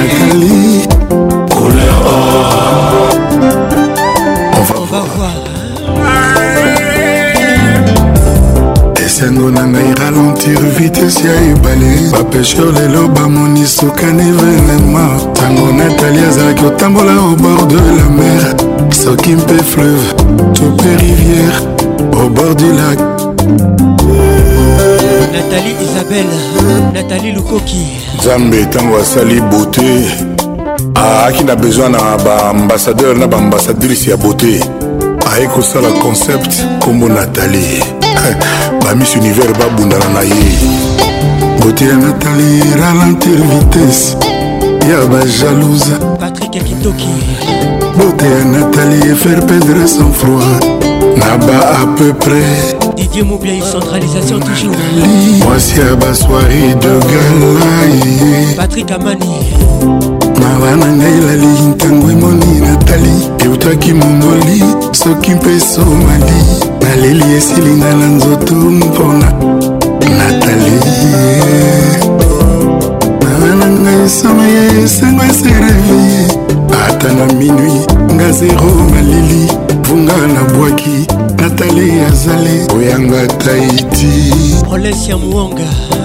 [9.37, 16.65] bolingo na ngai ralentir vitese ya ebale bapesheur lelo bamoni sokani venema ntango natali azalaki
[16.65, 18.55] otambola au bord de la mer
[19.05, 20.13] soki mpe fleuve
[20.55, 21.63] to mpe rivière
[22.21, 22.99] au bord du lac
[25.33, 26.37] natali isabelle
[26.95, 27.87] natali lukoki
[28.19, 30.11] nzambe ntango asali beauté
[30.97, 34.61] aaki na besoin na baambasadeur na baambasadrice ya beauté
[35.35, 37.83] aye kosala concept nkombo natali
[38.83, 40.51] bamiss univers babundana na ye
[41.61, 44.17] kotia natali ralentir vitese
[44.91, 45.91] ya bajalouse
[46.21, 47.09] patrik kitoki
[47.99, 50.65] bote ya natali efaire perdre sans froid
[51.17, 54.75] na ba à peu près Didier Moubia, centralisation toujours.
[55.45, 58.57] Voici à bas soirée de gala.
[58.57, 59.37] Patrick Amani.
[60.41, 63.13] mawa na ngai elali ntango emoni natali
[63.45, 64.63] eutaki momoli
[64.93, 69.33] soki mpe somali naleli esilinga na nzoto mpona
[70.19, 70.73] natali
[73.23, 76.27] mama na ngai esoma ya esango eserevie
[76.89, 77.79] ata na minui
[78.15, 79.49] nga zero malili
[79.87, 80.97] vunga nabwaki
[81.37, 84.33] natali azali oyanga taiti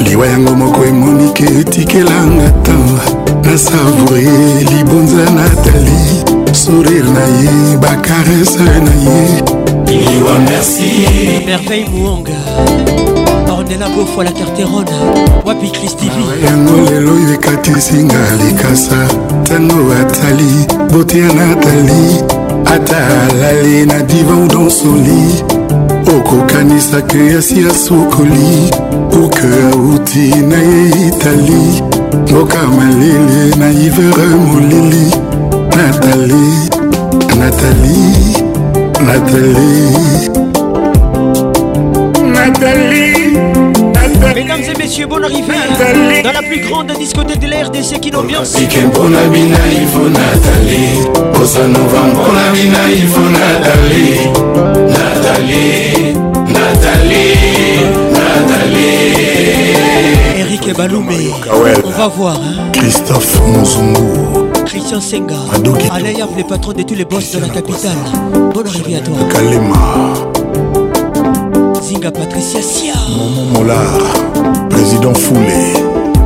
[0.07, 2.99] liwa yango moko emonike etikelanga ntango
[3.43, 4.23] nasavoure
[4.71, 6.01] libonza natali
[6.63, 9.60] sourire na ye bakarese na ye
[9.91, 12.39] Iliwa merci Merveille Mouanga
[13.49, 14.89] Ornella Beaufo la Carterone
[15.45, 19.07] Wapi Christivi yango lelo oyo ekatisinga likasa
[19.41, 22.23] ntango atali bote ya natali
[22.65, 25.43] ata alali na divan donsoli
[26.15, 28.71] okokanisa ke asi asokoli
[29.23, 31.83] uke auti na ye itali
[32.31, 35.11] mboka malele na ivere molili
[35.77, 36.53] natali
[37.39, 38.40] natali
[39.03, 39.91] Nathalie.
[42.23, 43.35] Nathalie.
[43.93, 44.33] Nathalie.
[44.43, 46.21] Mesdames et messieurs, bonne arrivée Nathalie.
[46.23, 48.53] dans la plus grande discothèque de l'air de Sekine Ambiance.
[48.59, 50.83] mpona bina ifo natali
[51.33, 54.07] kosanova mpona bina ifo natali
[54.93, 55.73] natali
[56.47, 57.25] natali
[58.13, 58.93] natali
[60.41, 61.15] erik balumbe
[61.49, 61.53] ah
[61.85, 62.69] on va voir hein?
[62.71, 64.50] christophe monzungu
[64.83, 65.35] Christian Senga.
[65.91, 67.95] Alayam, le patron de tous les boss de la capitale.
[68.51, 69.15] Bonne arrivée à toi.
[69.31, 70.13] Kalema.
[71.81, 72.93] Zinga Patricia Sia.
[73.15, 73.99] Momo Molar.
[74.71, 75.73] Président Foulé.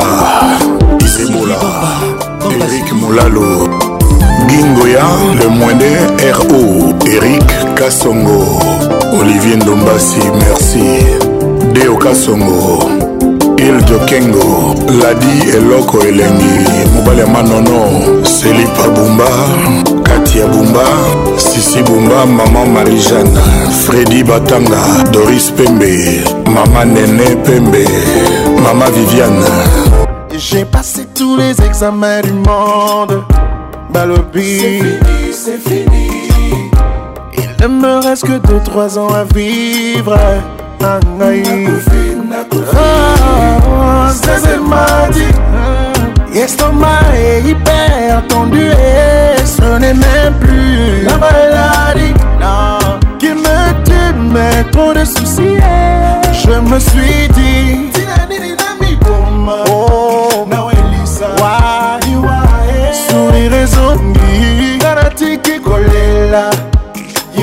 [1.01, 2.28] Isebola.
[2.61, 3.69] Eric Moulalo
[4.47, 5.05] Gingoya
[5.39, 5.95] Le Moindé
[6.33, 8.43] RO Eric Kassongo
[9.17, 11.05] Olivier Ndombasi Merci
[11.73, 12.89] Deo Kassongo
[13.57, 19.29] Il Jokengo Ladi Eloko Elengi Mobale Manono Selipa Bumba
[20.03, 20.83] katia bumba
[21.37, 23.39] sisi bumba mama marijane
[23.85, 27.85] fredi batanga doris pembe mama nene pembe
[28.63, 29.78] mama viviane
[30.51, 33.23] J'ai passé tous les examens du monde.
[33.93, 34.99] Balobi, c'est fini,
[35.31, 36.09] c'est fini.
[37.37, 40.17] Il ne me reste que 2-3 ans à vivre.
[40.83, 40.99] Ah, ah,
[42.81, 44.09] ah.
[44.11, 45.35] C'est ce m'a dit.
[46.33, 52.13] L'estomac est hyper tendu et ce n'est même plus la maladie
[53.19, 55.57] qui me tue, mais trop de soucis.
[56.33, 57.91] Je me suis dit,
[59.69, 59.98] oh,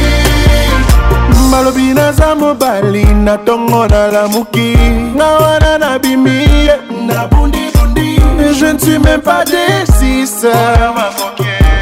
[1.49, 4.69] malobi naza mobali na ntongo nalamuki
[5.15, 6.75] nga wana nabimi ye
[7.07, 8.07] nabundibundi
[8.59, 10.47] je ne suis même pas desise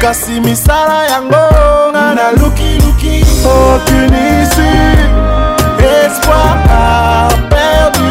[0.02, 1.42] kasi misala yango
[1.92, 5.43] nga nalukiluki aucune issue
[6.14, 8.06] espoir a perdu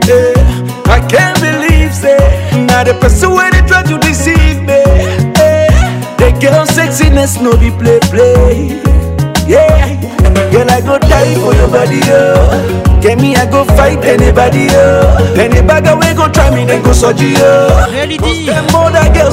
[0.06, 0.86] yeah.
[0.86, 2.16] I can't believe, say,
[2.66, 4.86] not the person where they try to deceive me.
[5.34, 6.16] Yeah.
[6.18, 8.80] The girl sexiness, no be play, play.
[9.50, 10.15] Yeah.
[10.52, 12.36] Girl, I go die for your body, yo.
[12.36, 13.00] Oh.
[13.00, 15.08] Get me, I go fight anybody, yo.
[15.16, 15.40] Oh.
[15.40, 17.86] Anybody away, go try me, then go soji, oh.
[17.86, 17.92] yo.
[17.92, 18.44] Reality,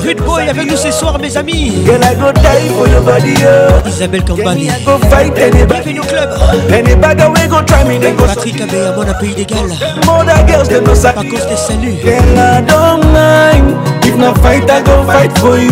[0.04, 1.76] Rude Boy avec nous ce soir, mes amis.
[1.86, 3.88] Girl, I go die for your body, yo.
[3.88, 4.46] Isabelle Campani.
[4.46, 5.68] Get me, I go fight anybody.
[5.68, 6.30] Bienvenue club.
[6.72, 9.68] Anybody away, go try me, then go Patrick Abbé, à mon appui d'égal.
[10.06, 11.12] Mother girls, they know ça.
[11.14, 11.98] Par des saluts.
[12.02, 13.76] Girl, I don't mind.
[14.06, 15.72] If not fight, I go fight for you.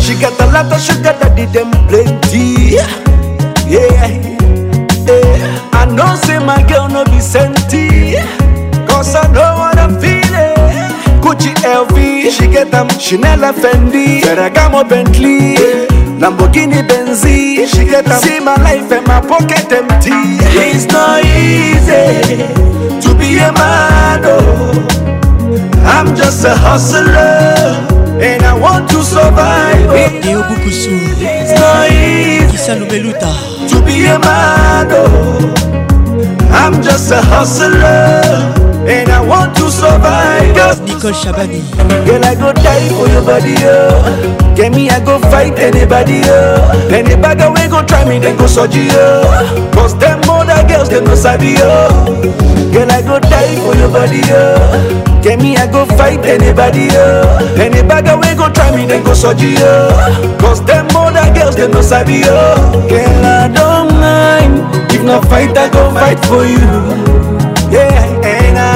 [0.00, 2.78] She got a lot of sugar that didn't plenty.
[3.70, 3.86] Yeah,
[5.06, 5.70] yeah.
[5.70, 8.14] I know say my girl no be senti
[8.90, 14.82] Cause I know what I feel it Gucci LV, she get them Chanel Fendi, Ferragamo
[14.88, 15.86] Bentley yeah.
[16.18, 20.10] Lamborghini Benzi, she get them See my life and my pocket empty
[20.50, 22.42] It's not easy
[23.00, 27.86] to be a man, oh I'm just a hustler
[28.20, 29.88] and I want to survive.
[30.26, 33.59] Eobukusu, Kisalumeluta.
[33.70, 34.88] to be a man.
[34.90, 38.58] Oh, I'm just a hustler.
[38.88, 40.56] And I want to survive.
[40.56, 40.72] Girl.
[40.88, 41.60] Nicole Shabani.
[42.06, 44.54] Girl, I go die for your body, oh.
[44.56, 46.56] Get me, I go fight anybody, oh.
[47.20, 49.70] bagger we go try me, then go surgery, oh.
[49.74, 52.24] Cause them other girls, they no sabi, oh.
[52.72, 55.20] Girl, I go die for your body, oh.
[55.22, 57.44] Get me, I go fight anybody, oh.
[57.86, 60.38] bagger we go try me, then go surgery, oh.
[60.40, 62.88] Cause them other girls, they no sabi, oh.
[62.88, 64.90] Girl, I don't mind.
[64.90, 66.64] If not fight, I go fight for you.
[67.70, 68.19] Yeah.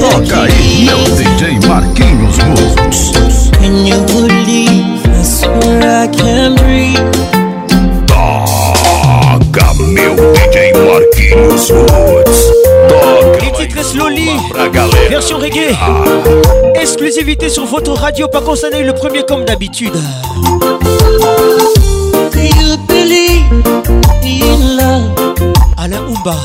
[0.00, 3.50] Toca aí, meu DJ Marquinhos Moussos.
[3.58, 7.18] Can you believe I swear I can breathe?
[8.06, 12.67] Toca, meu DJ Marquinhos Moussos.
[13.88, 14.28] Boss Loli,
[15.08, 15.74] version reggae.
[16.74, 19.94] Exclusivité sur votre radio, pas concerné le premier comme d'habitude.
[25.78, 26.36] Alain Oumba.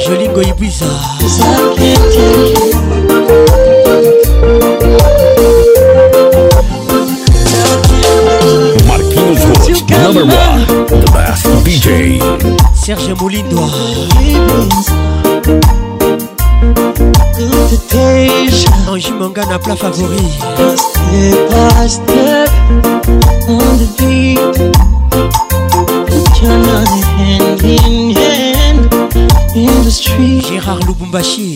[0.06, 0.86] Jolie Goibuiza
[10.06, 12.20] Number one, the best DJ.
[12.76, 13.42] Serge moulin
[19.58, 20.28] plat favori.
[30.44, 31.56] Gérard Lubumbashi.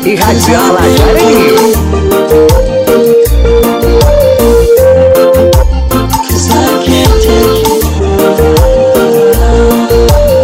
[0.00, 0.78] Patrick, à Alajara.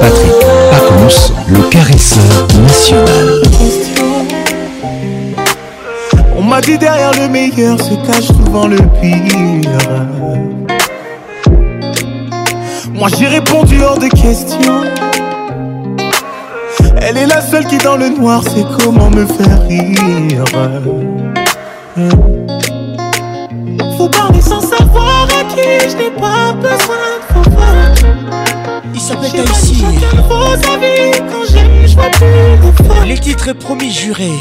[0.00, 0.32] Patrick
[0.70, 3.34] Pacons, le caresseur national.
[6.36, 10.04] On m'a dit derrière le meilleur se cache souvent le pire.
[12.92, 14.80] Moi j'ai répondu hors de question.
[17.16, 20.44] Elle est la seule qui dans le noir sait comment me faire rire.
[23.96, 29.84] Faut parler sans savoir à qui je n'ai pas besoin de pas Il s'appelle Taïsi.
[30.28, 34.32] vos avis quand j'aime, je vois plus Les titres promis jurés.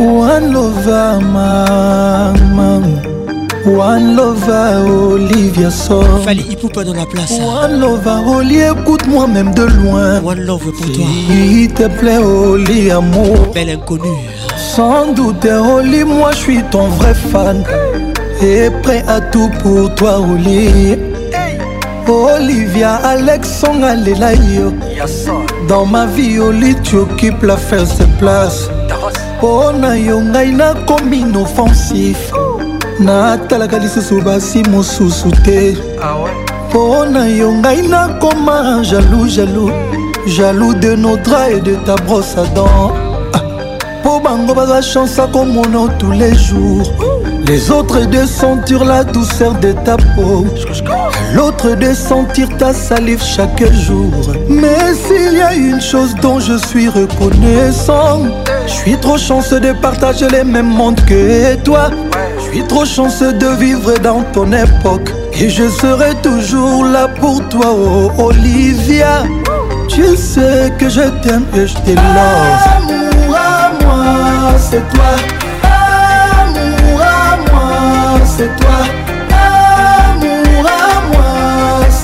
[0.00, 3.00] One lover, maman.
[3.64, 4.82] One lover,
[5.14, 6.24] Olivia sort.
[6.24, 7.38] Fallait Ipupa dans la place.
[7.40, 10.20] One lover, Oli, écoute-moi même de loin.
[10.24, 11.04] One love pour toi.
[11.30, 13.36] S'il te plaît, Oli, amour.
[13.54, 14.18] Belle inconnue.
[14.56, 17.62] Sans doute, Oli, moi je suis ton vrai fan.
[18.42, 20.96] Et prêt à tout pour toi, Oli.
[22.06, 24.72] Olivia, Alex, on a les yo.
[25.68, 28.70] dans ma vie oli tu occupes la first place
[29.36, 32.32] mpo oh, na yo ngai nakomi inoffensif
[33.00, 35.76] natalaka lisusu basi mosusu te
[36.70, 39.70] mpo na yo ngai nakoma jaloux jaloux
[40.26, 42.92] jaloux de nodra et de ta brosse à dents
[44.00, 44.20] mpo ah.
[44.24, 46.90] bango baza chance akomona tous les jours
[47.46, 50.46] les autres deux sentir la douceur de ta peau
[51.34, 54.10] l'autre de sentir ta salive chaque jour.
[54.48, 58.22] Mais s'il y a une chose dont je suis reconnaissant,
[58.66, 61.90] je suis trop chanceux de partager les mêmes mondes que toi.
[62.38, 65.12] Je suis trop chanceux de vivre dans ton époque.
[65.40, 69.24] Et je serai toujours là pour toi, oh Olivia.
[69.88, 74.04] Tu sais que je t'aime et je t'ai Amour à moi,
[74.58, 75.12] c'est toi.
[75.62, 78.78] Amour à moi, c'est toi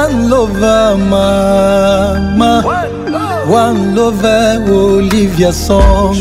[0.00, 2.62] One lover, mama.
[3.60, 6.14] One lover, Olivia Song.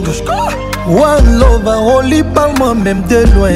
[0.93, 3.49] One love, Oli, parle moi-même de loin.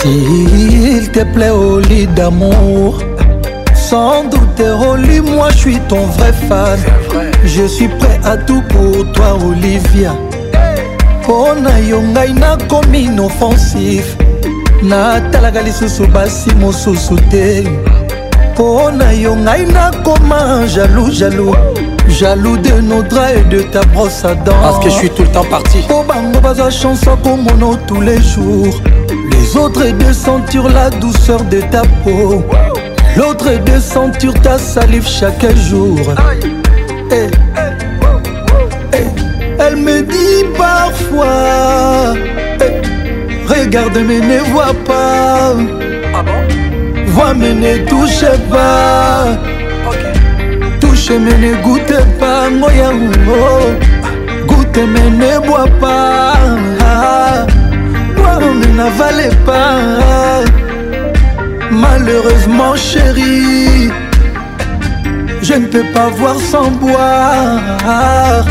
[0.00, 2.98] S'il te plaît, Oli d'amour.
[3.74, 6.78] Sans doute, Oli, moi je suis ton vrai fan.
[7.46, 10.12] Je suis prêt à tout pour toi, Olivia.
[11.22, 14.16] mpo na yo ngai nakomi inoffensif
[14.82, 17.62] natalaka lisusu basi mosusu te
[18.52, 21.54] mpo na yo ngai nakoma jalou jalou
[22.08, 25.22] jaloux de nos draps et de ta brosse à dents parce que je suis tout
[25.22, 28.82] le temps parti comme on tous les jours
[29.32, 32.42] les autres deux de sentir la douceur de ta peau
[33.16, 35.98] l'autre est de ta salive chaque jour
[37.10, 37.62] eh, eh,
[38.94, 39.22] eh,
[39.58, 42.14] elle me dit parfois
[43.48, 45.54] regarde mais ne vois pas
[46.14, 46.24] ah
[47.08, 49.26] vois mais ne touche pas
[51.04, 53.70] je mais ne goûte pas, oh.
[54.46, 56.34] goûte mais ne bois pas.
[56.78, 57.46] Bois ah,
[58.24, 58.38] ah.
[58.54, 59.78] mais n'avale pas.
[61.72, 63.90] Malheureusement chérie,
[65.42, 68.44] je ne peux pas voir sans boire.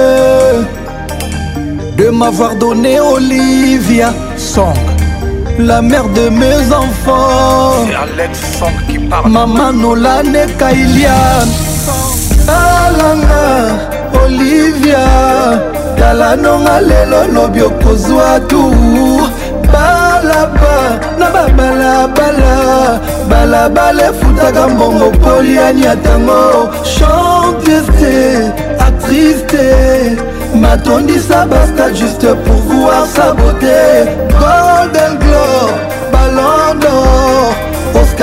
[1.96, 4.74] de m'avoir donné Olivia Song.
[5.58, 7.72] la mère de mes enfants
[9.28, 11.46] mama nolane kailian
[12.48, 15.62] alanga olivia
[15.96, 18.74] tala nonga lelo lobi okozwa tour
[19.70, 28.46] balaba na babalabala balabala efutaka mbongo poliani atango chanteste
[28.78, 30.16] actriste
[30.54, 35.21] matondisa basta juste pour voir sa beauté golden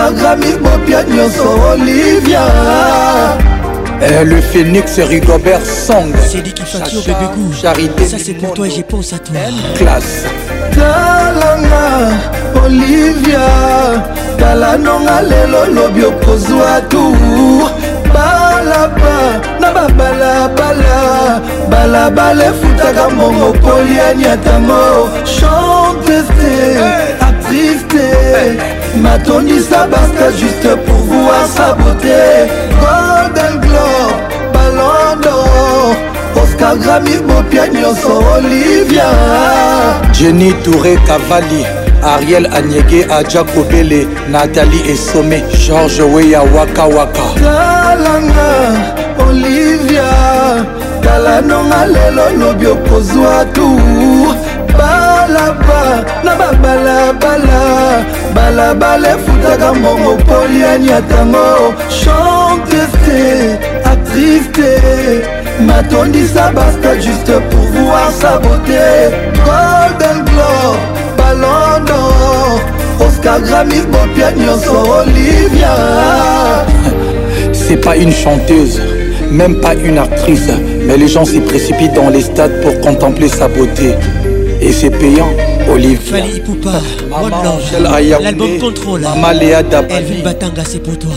[0.10, 2.42] programme bopia nyonso olivia
[4.02, 8.34] Et eh, le phénix Rigobert Song C'est dit qu'il fatire bébé goût Charité Ça c'est
[8.34, 9.36] pour toi et je pense à toi
[9.76, 10.24] Classe
[10.74, 12.16] talanga
[12.66, 14.04] olivia
[14.38, 17.70] tala nonga lelo lobi okozwa tour
[18.14, 19.18] balaba
[19.60, 26.78] na babalabala balabala efutaka mbongo koliani atango chanteste
[27.20, 32.18] artiste matondisa baska juste pour vous asabote
[32.82, 34.16] golden globe
[34.54, 35.44] balondo
[36.42, 39.04] oscar grami bopia nyonso olivia
[40.14, 41.66] jenny touré cavali
[42.04, 48.50] ariel anyege aja kobele nathalie esome george weya wakawaka talanga
[49.30, 50.10] olivia
[51.04, 54.36] tala nonga lelo lobi okozwa tour
[55.54, 58.06] baba na babalabala
[58.36, 68.38] balabala efutaka mbongo poliani atango chanteuse te actrice te matondisa basta juste pour voir sa
[68.38, 70.78] beauté golden globe
[71.18, 72.60] ballon d'or
[73.08, 75.74] oscar gramis bopia nyonso olivia
[77.54, 78.80] c'est pas une chanteuse
[79.32, 80.50] même pas une actrice
[80.86, 83.96] mais les gens s'y précipitent dans les stades pour contempler sa beauté
[84.62, 85.30] et c'est payant.
[85.72, 86.80] Olivier Fali Poupa,
[87.12, 91.12] One Love, l'album Contrôle, Maléa Elvin Batanga, c'est pour toi.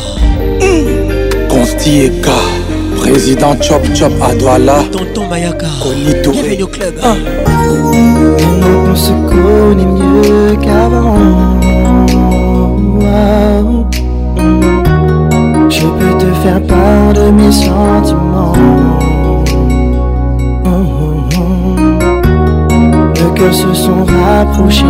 [1.48, 2.22] Consti mmh.
[2.22, 5.66] K, président Chop Chop Adwala Tonton Mayaka,
[6.30, 6.94] bienvenue au club.
[7.02, 7.14] Ah.
[8.90, 11.16] On se connaît mieux qu'avant.
[12.98, 13.86] Wow.
[15.68, 18.52] Je peux te faire part de mes sentiments.
[23.34, 24.84] que se sont rapprochés,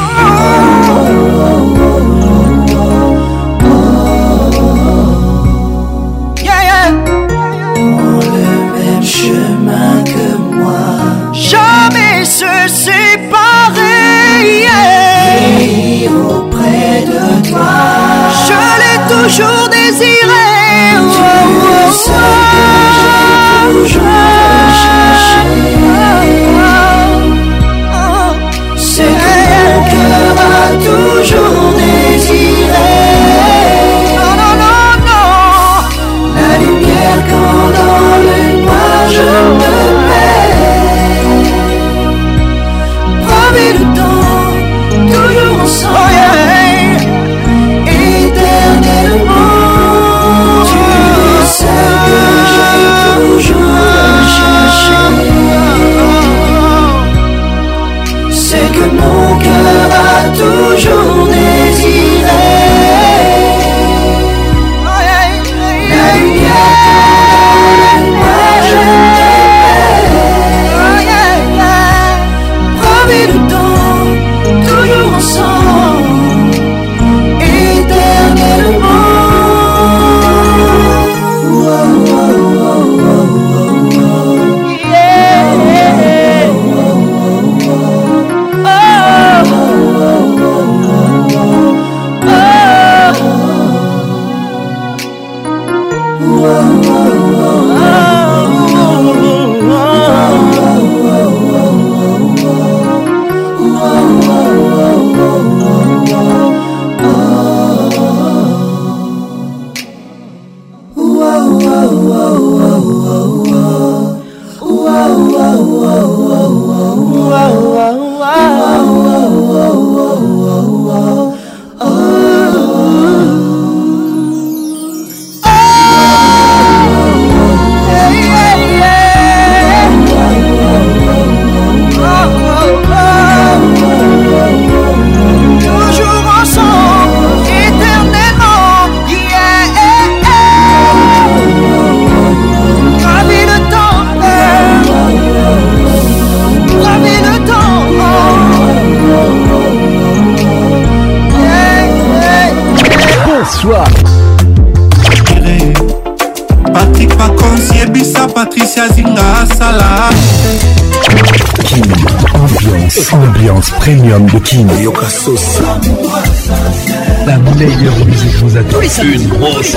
[169.04, 169.76] une grosse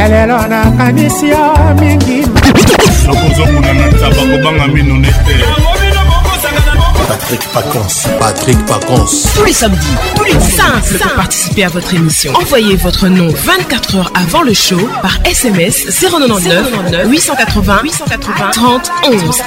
[7.07, 8.19] Patrick Pacons.
[8.19, 9.29] Patrick Pacons.
[9.35, 9.77] Tous les samedis,
[10.15, 12.33] tous les simples pour participer à votre émission.
[12.35, 19.41] Envoyez votre nom 24 heures avant le show par SMS 099 880 880 30 11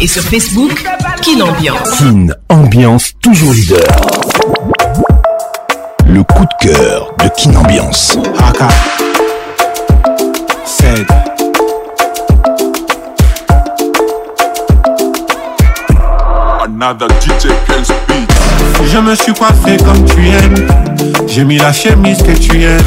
[0.00, 0.84] et sur Facebook
[1.26, 1.90] Kin Ambiance.
[1.98, 3.80] Kin Ambiance, toujours leader.
[6.08, 8.16] Le coup de cœur de Kin Ambiance.
[18.84, 20.68] Je me suis coiffé comme tu aimes.
[21.26, 22.78] J'ai mis la chemise que tu aimes.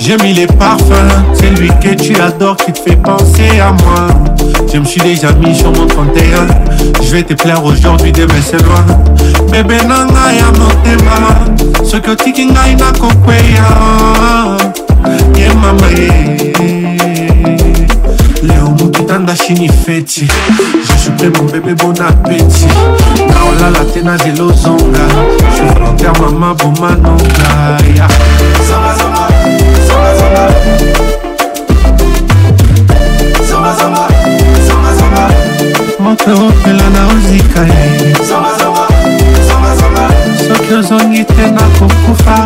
[0.00, 0.90] J'ai mis les parfums.
[1.34, 4.08] C'est lui que tu adores qui te fait penser à moi.
[4.72, 6.46] Je me suis déjà mis sur mon 31
[7.02, 8.84] Je vais te plaire aujourd'hui demain c'est loin
[9.50, 11.16] Bébé nanga ya motema
[11.84, 13.68] Soki otiki ngai nakokweya
[15.34, 15.88] Ye mama
[18.42, 20.28] leo mokitanda shini feti
[20.90, 22.66] jesupe mon bébé bon apeti
[23.28, 25.06] naolala te na zelo zonga
[25.56, 27.48] je volontaire mama bomanonga
[27.96, 28.08] ya
[28.84, 30.85] yeah.
[36.06, 38.14] moto opela na ozika ye
[40.54, 42.36] soki ozongi te nakokufa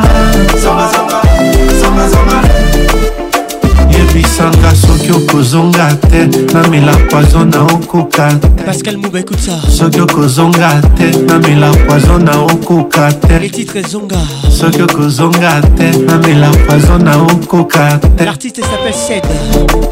[4.01, 6.21] ebisanga soki okozonga te
[6.55, 12.33] namela poizo na okoka te pascal muba écoute ça soki okozonga te namela poizo na
[12.53, 14.21] okoka te les titres zonga
[14.51, 17.85] soki okozonga te namela poizo na okoka
[18.17, 19.31] te l'artiste s'appelle Sed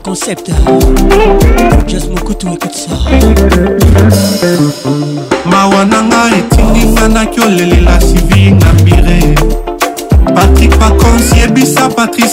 [0.04, 0.50] concept
[1.88, 2.94] jas mokutu écoute ça
[5.50, 9.18] mawa nanga etinginga nakolelela sivi ngambire
[10.34, 12.27] patrik pakonsi yebisa patrik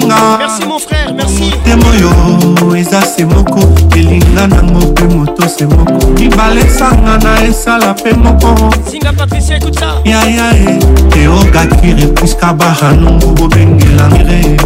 [0.00, 3.60] kolonga merci mon frère merci motema oyo eza se moko
[3.96, 8.54] elinga nango mpe moto se moko mibale sanga na esala mpe moko
[8.90, 10.78] singa patricia ekuta yaya e
[11.10, 14.56] teogakire priska baranungu bobengelangire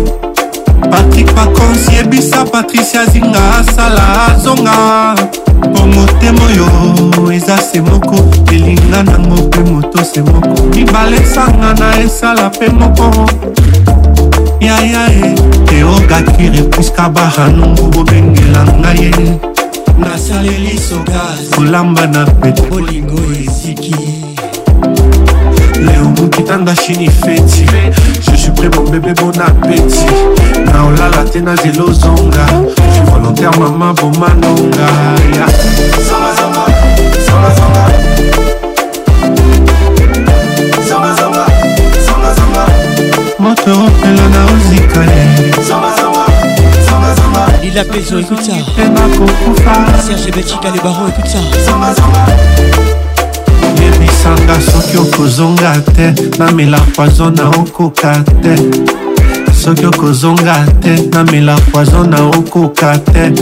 [0.90, 5.14] patrik pakonsi yebisa patricia zinga asala azonga
[5.72, 8.16] mpo motema oyo eza se moko
[8.52, 13.26] elinga nango mpe moto se moko mibale sanga na esala mpe moko
[14.62, 15.34] yaya e eh.
[15.66, 19.10] teokakire puska bahanungu bobengela ngai ye
[19.99, 23.94] nasaleli sokas kolamba na pete bolingo eziki
[25.82, 27.65] leo mokitanga chini feti
[28.23, 30.15] je suis prêt mon bébé bon appétit
[30.66, 32.47] na olala te na zelo zonga
[32.94, 34.86] je volontaire mama bomanonga
[35.34, 36.20] yeah.
[43.42, 45.22] moto opelo na ozikale
[47.60, 51.40] lila pezo écoute ça serge betika le baron écoute ça
[53.80, 58.12] yebisanga soki okozonga te namela poison na okoka
[58.42, 58.54] te
[59.52, 63.32] soki okozonga te namela poison na okoka te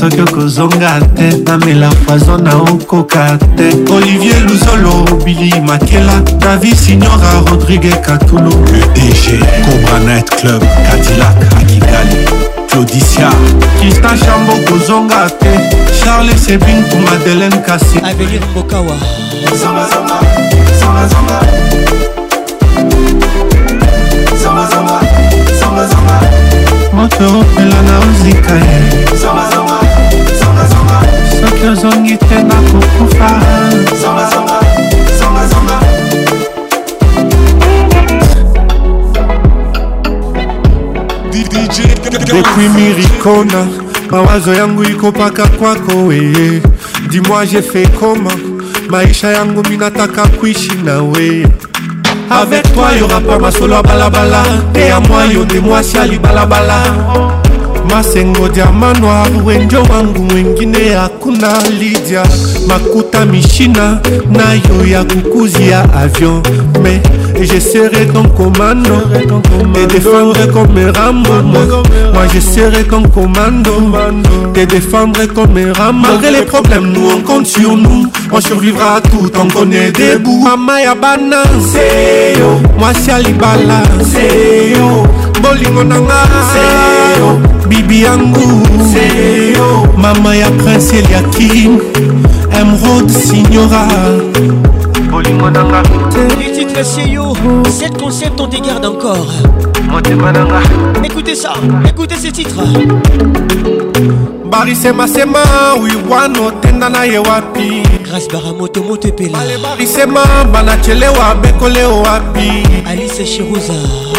[0.00, 4.92] soki okozonga te namela poison na okoka te olivier luzolo
[5.24, 12.24] bili makela davi signora rodrigue katulu le dg cobranet club cadilac akigali
[12.70, 13.30] claudicia
[13.80, 15.48] kristan chambo kozonga te
[16.02, 18.96] charles sebin pour madeleine kasi avenir mbokawa
[19.62, 20.16] zongazonga
[20.80, 21.40] zongazonga
[24.42, 26.16] zongazonga
[26.92, 29.06] moto opela na ozika ye
[43.36, 43.66] kona
[44.10, 46.62] mawazo yangu iko paka kwako weye
[47.10, 48.30] dimwa jefe koma
[48.90, 51.46] maisha yangu minataka kuishi na weye
[52.30, 54.42] avec toi y'aura pas masolo ya balabala
[54.72, 56.80] te ya mwa yo nde mwasi alibalabala
[57.90, 62.22] masengo diama noir wenjo wangu mwengine hakuna lidia
[62.66, 66.42] makutami china na yo ya kukuzi ya avion
[66.82, 67.00] mais
[67.50, 68.92] je serai ton commando
[69.74, 71.42] te défendre comme rambo
[72.14, 73.72] moi je serai ton commando
[74.52, 79.30] te défendre comme rambo malgré les problèmes nous on compte sur nous on survivra tout
[79.40, 81.42] on connaît debout mama ya bana
[82.78, 83.82] moi si alibala
[85.40, 86.20] bolingo na nga
[87.68, 88.64] bibi yangu
[89.96, 91.78] mama ya prince eliakim
[92.60, 93.84] emrod signora
[95.10, 95.80] bolingo na nga
[96.54, 97.22] titre seyo
[97.68, 99.28] 7 concept on te garde encore
[99.88, 100.60] motema na nga
[101.04, 101.52] écoutez ça
[101.88, 102.56] écoutez ce titre
[104.50, 105.40] barisemasema
[105.82, 112.52] wiwana otenda na ye wapi grâce baramotomoto epela alebarisema banachelewa bekole owapi
[112.88, 113.74] alice shiruza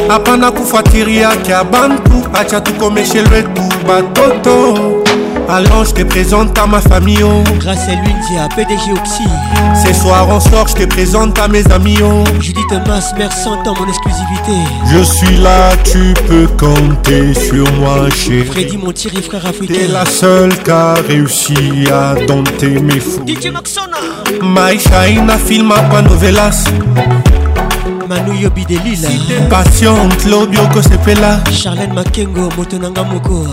[0.10, 4.78] apana kufuatiria kya bantu acha tukomeshe lwetu batoto
[5.50, 7.42] Alors je te présente à ma famille oh.
[7.60, 7.92] Grâce à
[8.44, 9.24] a PDG Oxy
[9.86, 12.24] Ce soir on sort, je te présente à mes amis oh.
[12.42, 14.58] Judith Mas, merci en mon exclusivité
[14.92, 19.88] Je suis là, tu peux compter sur moi chérie Freddy mon tiré frère africain T'es
[19.88, 21.54] la seule qui a réussi
[21.92, 23.98] à dompter mes fous DJ Maxona
[24.42, 26.02] My Shine, film pas
[28.08, 29.10] manu yobi delila
[29.52, 33.44] passion claudio kosepela charlene makengo moto nanga moko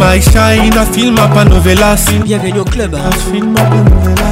[0.00, 2.94] maishaina filma pa novelas bienvenu au club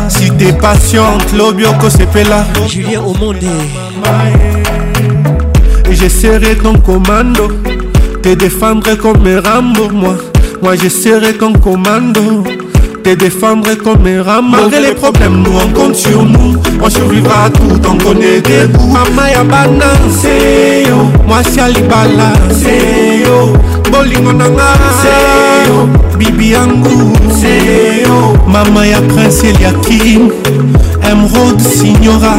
[0.08, 3.56] cité passion claudio kosepela julien omonde
[5.90, 7.48] je serai ton commando
[8.22, 10.16] te défendre comme rambo moi
[10.62, 12.44] moi je serai ton commando
[13.06, 17.48] te défendre comme un rat Malgré les problèmes, nous on compte sur nous On survivra
[17.54, 23.52] tout, on connaît des bouts Mama ya bana, seyo Moi si alibala, seyo
[23.92, 30.32] Bolingo nanga, seyo Bibi yangu, seyo Mama ya prince Eliakim
[31.04, 32.34] Emerald Signora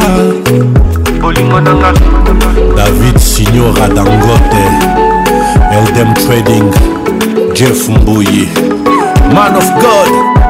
[1.22, 1.94] Bolingo nanga
[2.76, 4.68] David Signora Dangote
[5.72, 6.70] Eldem Trading
[7.56, 8.50] Jeff Mbouye
[9.34, 10.44] Man of God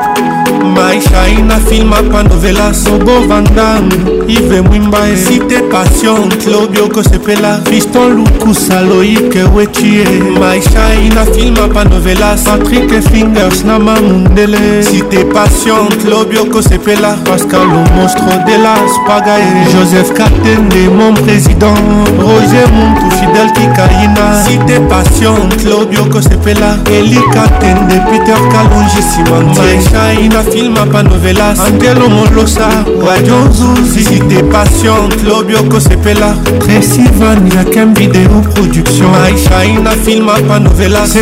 [0.75, 3.89] my aishai na filme akpandovela sobo vandam
[4.35, 10.05] ive mwimba esite passion klobi okosepela fiston lukusa loike wetie
[10.39, 18.57] maishai na filme akpandovela patrike fingers na mamundele site passion klobi okosepela pascal omostro de
[18.63, 21.77] la spagae joseph katende mon président
[22.21, 30.43] roger muntu fidel kikayina site passion klobi okosepela elika tende peter kalonji simantie maishai na
[30.43, 32.69] filme mapa novelas antelo molosa
[33.03, 41.19] radio nzuzi cité patiente lobi okosepela a qu'un video production aishaina film apa novela si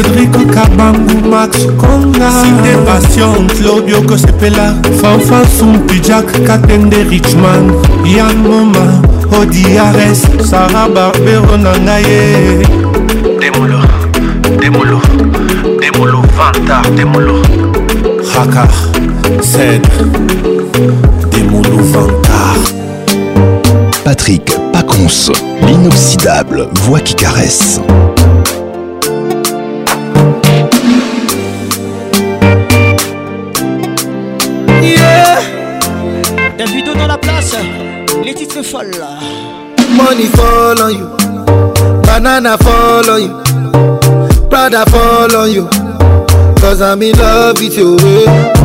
[0.54, 7.66] kabangu max konga cité patiente lobi okosepela fanfan sumpi jack katende richman
[8.06, 8.86] yan moma
[9.42, 12.22] odiares Sarah barbero na ngai ye
[13.42, 13.80] demolo
[14.62, 15.00] demolo
[15.80, 17.40] demolo vanta demolo
[18.34, 18.85] hakar
[19.42, 19.88] c'est des
[24.04, 25.34] Patrick Pacons,
[25.66, 27.80] l'inoxidable, voix qui caresse.
[34.82, 35.40] Yeah!
[36.58, 37.56] Davido dans la place,
[38.24, 38.92] les titres folles.
[39.96, 41.08] Money fall on you,
[42.04, 45.68] banana fall on you, Prada fall on you,
[46.62, 47.98] cause I'm in love with you.
[48.00, 48.65] Eh.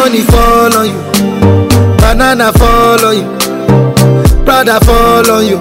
[0.00, 1.02] Money fall on you.
[2.00, 3.26] Banana fall on you.
[4.46, 5.58] Prada fall on you.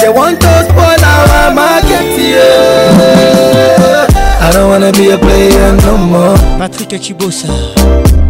[0.00, 4.06] They want to spoil our market yeah
[4.40, 7.52] i don't wanna be a player no more patrick echibosa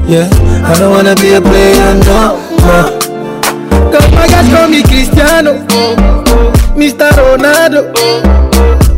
[0.09, 0.29] yeah
[0.67, 2.19] i don't wanna be a player no
[2.67, 3.16] more
[4.29, 5.53] bagage comme les Cristiano
[6.77, 7.85] Mister Ronaldo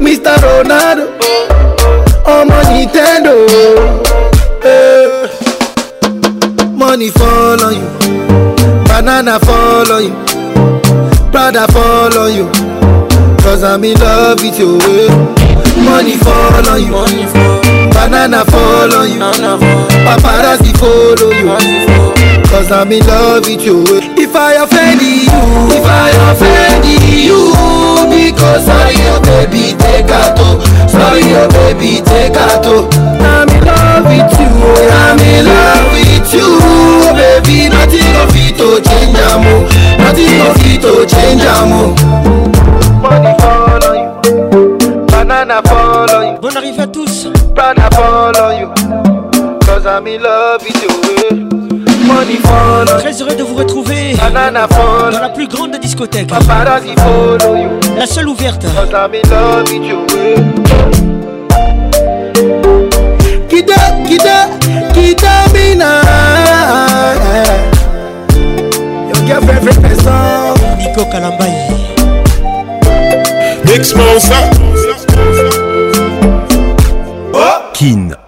[0.00, 1.02] Mister Ronaldo
[2.24, 3.30] Ọmọ oh, Nintendo
[4.64, 5.28] eh,
[6.74, 8.24] Money fall on you
[8.86, 10.12] Banana fall on you
[11.32, 12.46] Prada fall on you
[13.42, 14.78] Cause I'm in love with you
[15.82, 17.55] Money fall on you Money fall
[17.96, 19.16] banana follow you
[20.04, 21.48] paparazzi follow you
[22.52, 23.78] cause i'm in love with you
[24.20, 25.24] if i offend you
[25.72, 26.84] if i offend
[27.28, 27.40] you
[28.12, 30.36] because sorry your baby take out
[30.92, 32.62] sorry your baby take out
[33.32, 34.54] i'm in love with you
[35.08, 36.50] i'm in love with you
[37.18, 39.40] baby nothing of it to change am
[40.00, 41.70] nothing of it to change am.
[45.26, 46.38] Banana follow you.
[46.40, 47.26] Bon arrivée à tous.
[47.54, 48.68] Banana follow you.
[49.66, 51.48] Cause I'm in love with you.
[52.06, 53.00] Money follow.
[53.00, 54.14] Très heureux de vous retrouver.
[54.14, 55.10] Banana follow.
[55.10, 56.28] Dans la plus grande discothèque.
[56.28, 57.70] Paparazzi follow you.
[57.98, 58.62] La seule ouverte.
[58.72, 60.06] Cause I'm in love with you.
[63.48, 63.74] Kida,
[64.08, 64.48] kida,
[64.94, 65.92] kida mina.
[69.08, 70.78] You give every person.
[70.78, 71.66] Nico Kalambaye.
[73.74, 74.95] Exposer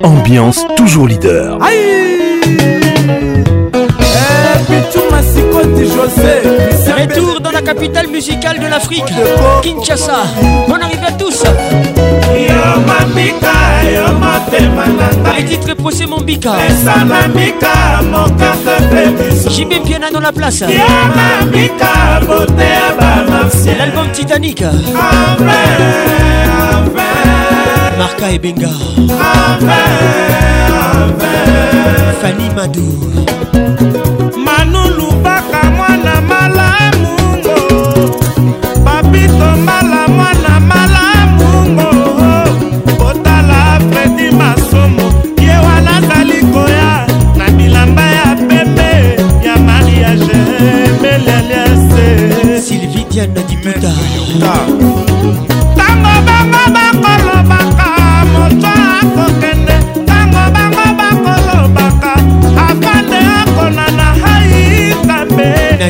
[0.02, 1.59] ambiance toujours leader.
[1.73, 2.18] Eh,
[7.01, 9.05] Retour dans la capitale musicale de l'Afrique,
[9.62, 10.25] Kinshasa.
[10.68, 11.44] Bonne arrivée à tous.
[15.39, 16.52] Les titres procès mon bika.
[19.49, 20.60] J'ai bien hein, dans la place.
[22.28, 23.15] Bah,
[23.78, 24.62] L'album Titanic.
[27.99, 28.68] Marca et Benga
[32.20, 32.97] Fanny Madou
[34.39, 38.20] Manu Lubaka mwana malamungo
[38.85, 41.91] Papito Mbala mwana malamungo
[43.09, 50.39] Otala Freddy Masomo Ye wana zali koya Na bilamba ya pembe Ya mariage
[51.02, 55.58] Melelese Sylvie Diane Diputa Maître Yota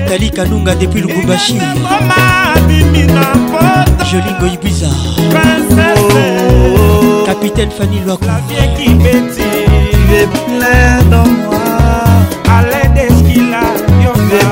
[0.01, 1.55] nathalie kanunga depuis lubumbashi
[4.11, 4.91] jolingo ibiza
[7.27, 8.27] capitaine fanny lwako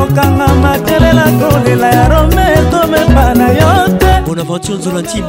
[0.03, 5.27] okanga matelela kolela ya rome komepa na yo te bonaventure nzola ntima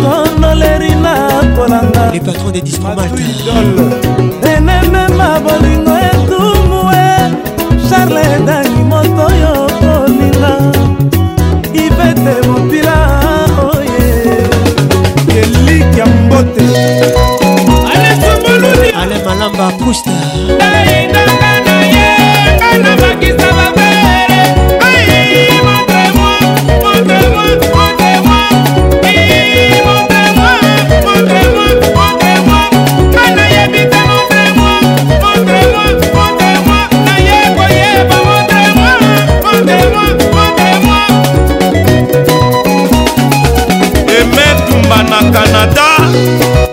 [0.00, 1.14] kondoleri na
[1.56, 3.22] kolanga le patron de dispomalta
[4.52, 7.06] enemema bolingo etumue
[7.88, 10.52] charle edangi moto yo kolinga
[11.84, 12.94] ivete mopila
[13.68, 14.08] oye
[15.30, 16.64] keliki ya mbote
[19.02, 20.16] ale malamba pusta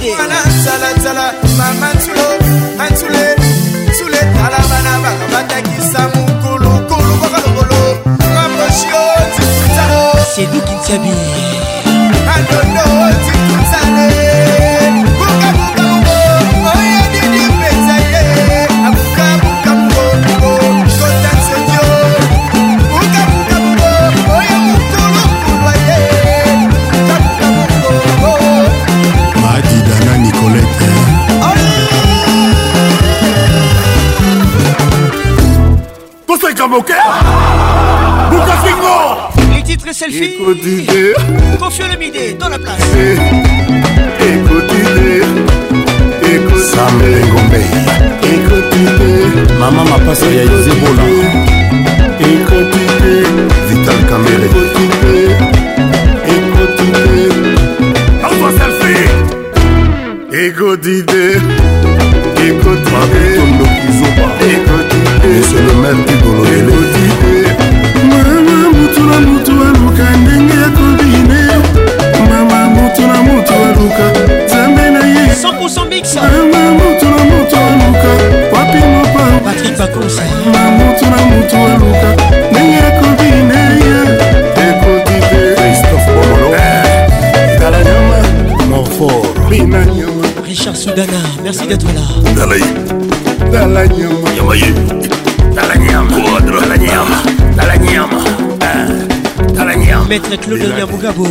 [100.10, 101.28] Maître Claude Nyamugabo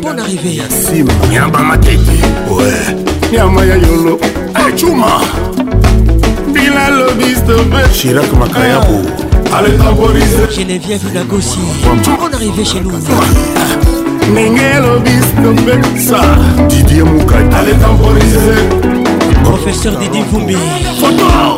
[0.00, 1.98] Bonne arrivée Sim Nyamba Matete
[2.48, 2.96] Ouais
[3.30, 4.18] Nyamba ya Yolo
[4.74, 5.20] Chuma.
[6.54, 9.02] Bila Lobis de Bête Chirac Makayabo
[9.52, 9.58] ah.
[9.58, 10.24] Allez Aborise
[10.56, 11.58] Geneviève Lagossi.
[11.86, 14.80] Bonne arrivée chez nous Ndenge ah.
[14.80, 15.34] l'obiste.
[15.36, 19.42] de Didier Moukai Allez temporiser.
[19.44, 20.56] Professeur Didi Vumbi
[20.98, 21.57] Photo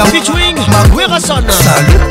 [0.00, 2.07] William Featuring Magwerason Salut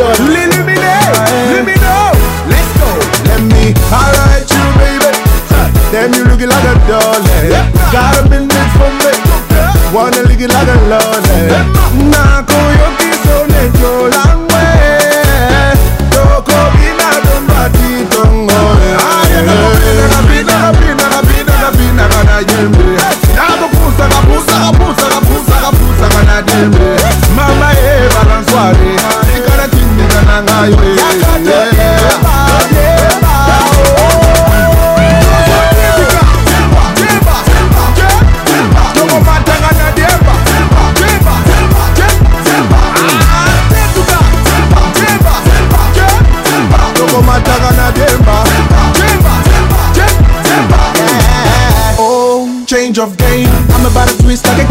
[0.00, 0.39] Oui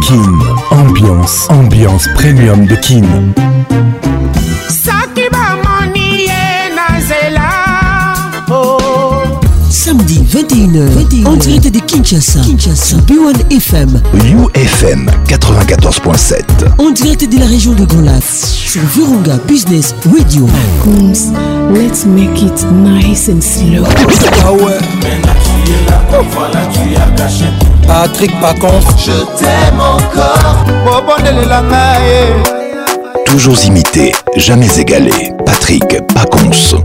[0.07, 0.23] Kin.
[0.71, 3.03] Ambiance, ambiance premium de Kin.
[8.49, 9.21] Oh.
[9.69, 13.99] Samedi 21h, 21 en direct de Kinshasa, Kinshasa, B1 FM,
[14.55, 16.41] UFM 94.7,
[16.77, 20.47] en direct de la région de Golas, sur Virunga Business Radio.
[21.73, 23.83] let's make it nice and slow.
[24.45, 24.77] Ah ouais.
[27.87, 30.65] Patrick Paconce, Je t'aime encore
[32.05, 33.25] eh.
[33.25, 36.75] Toujours imité, jamais égalé Patrick Paconce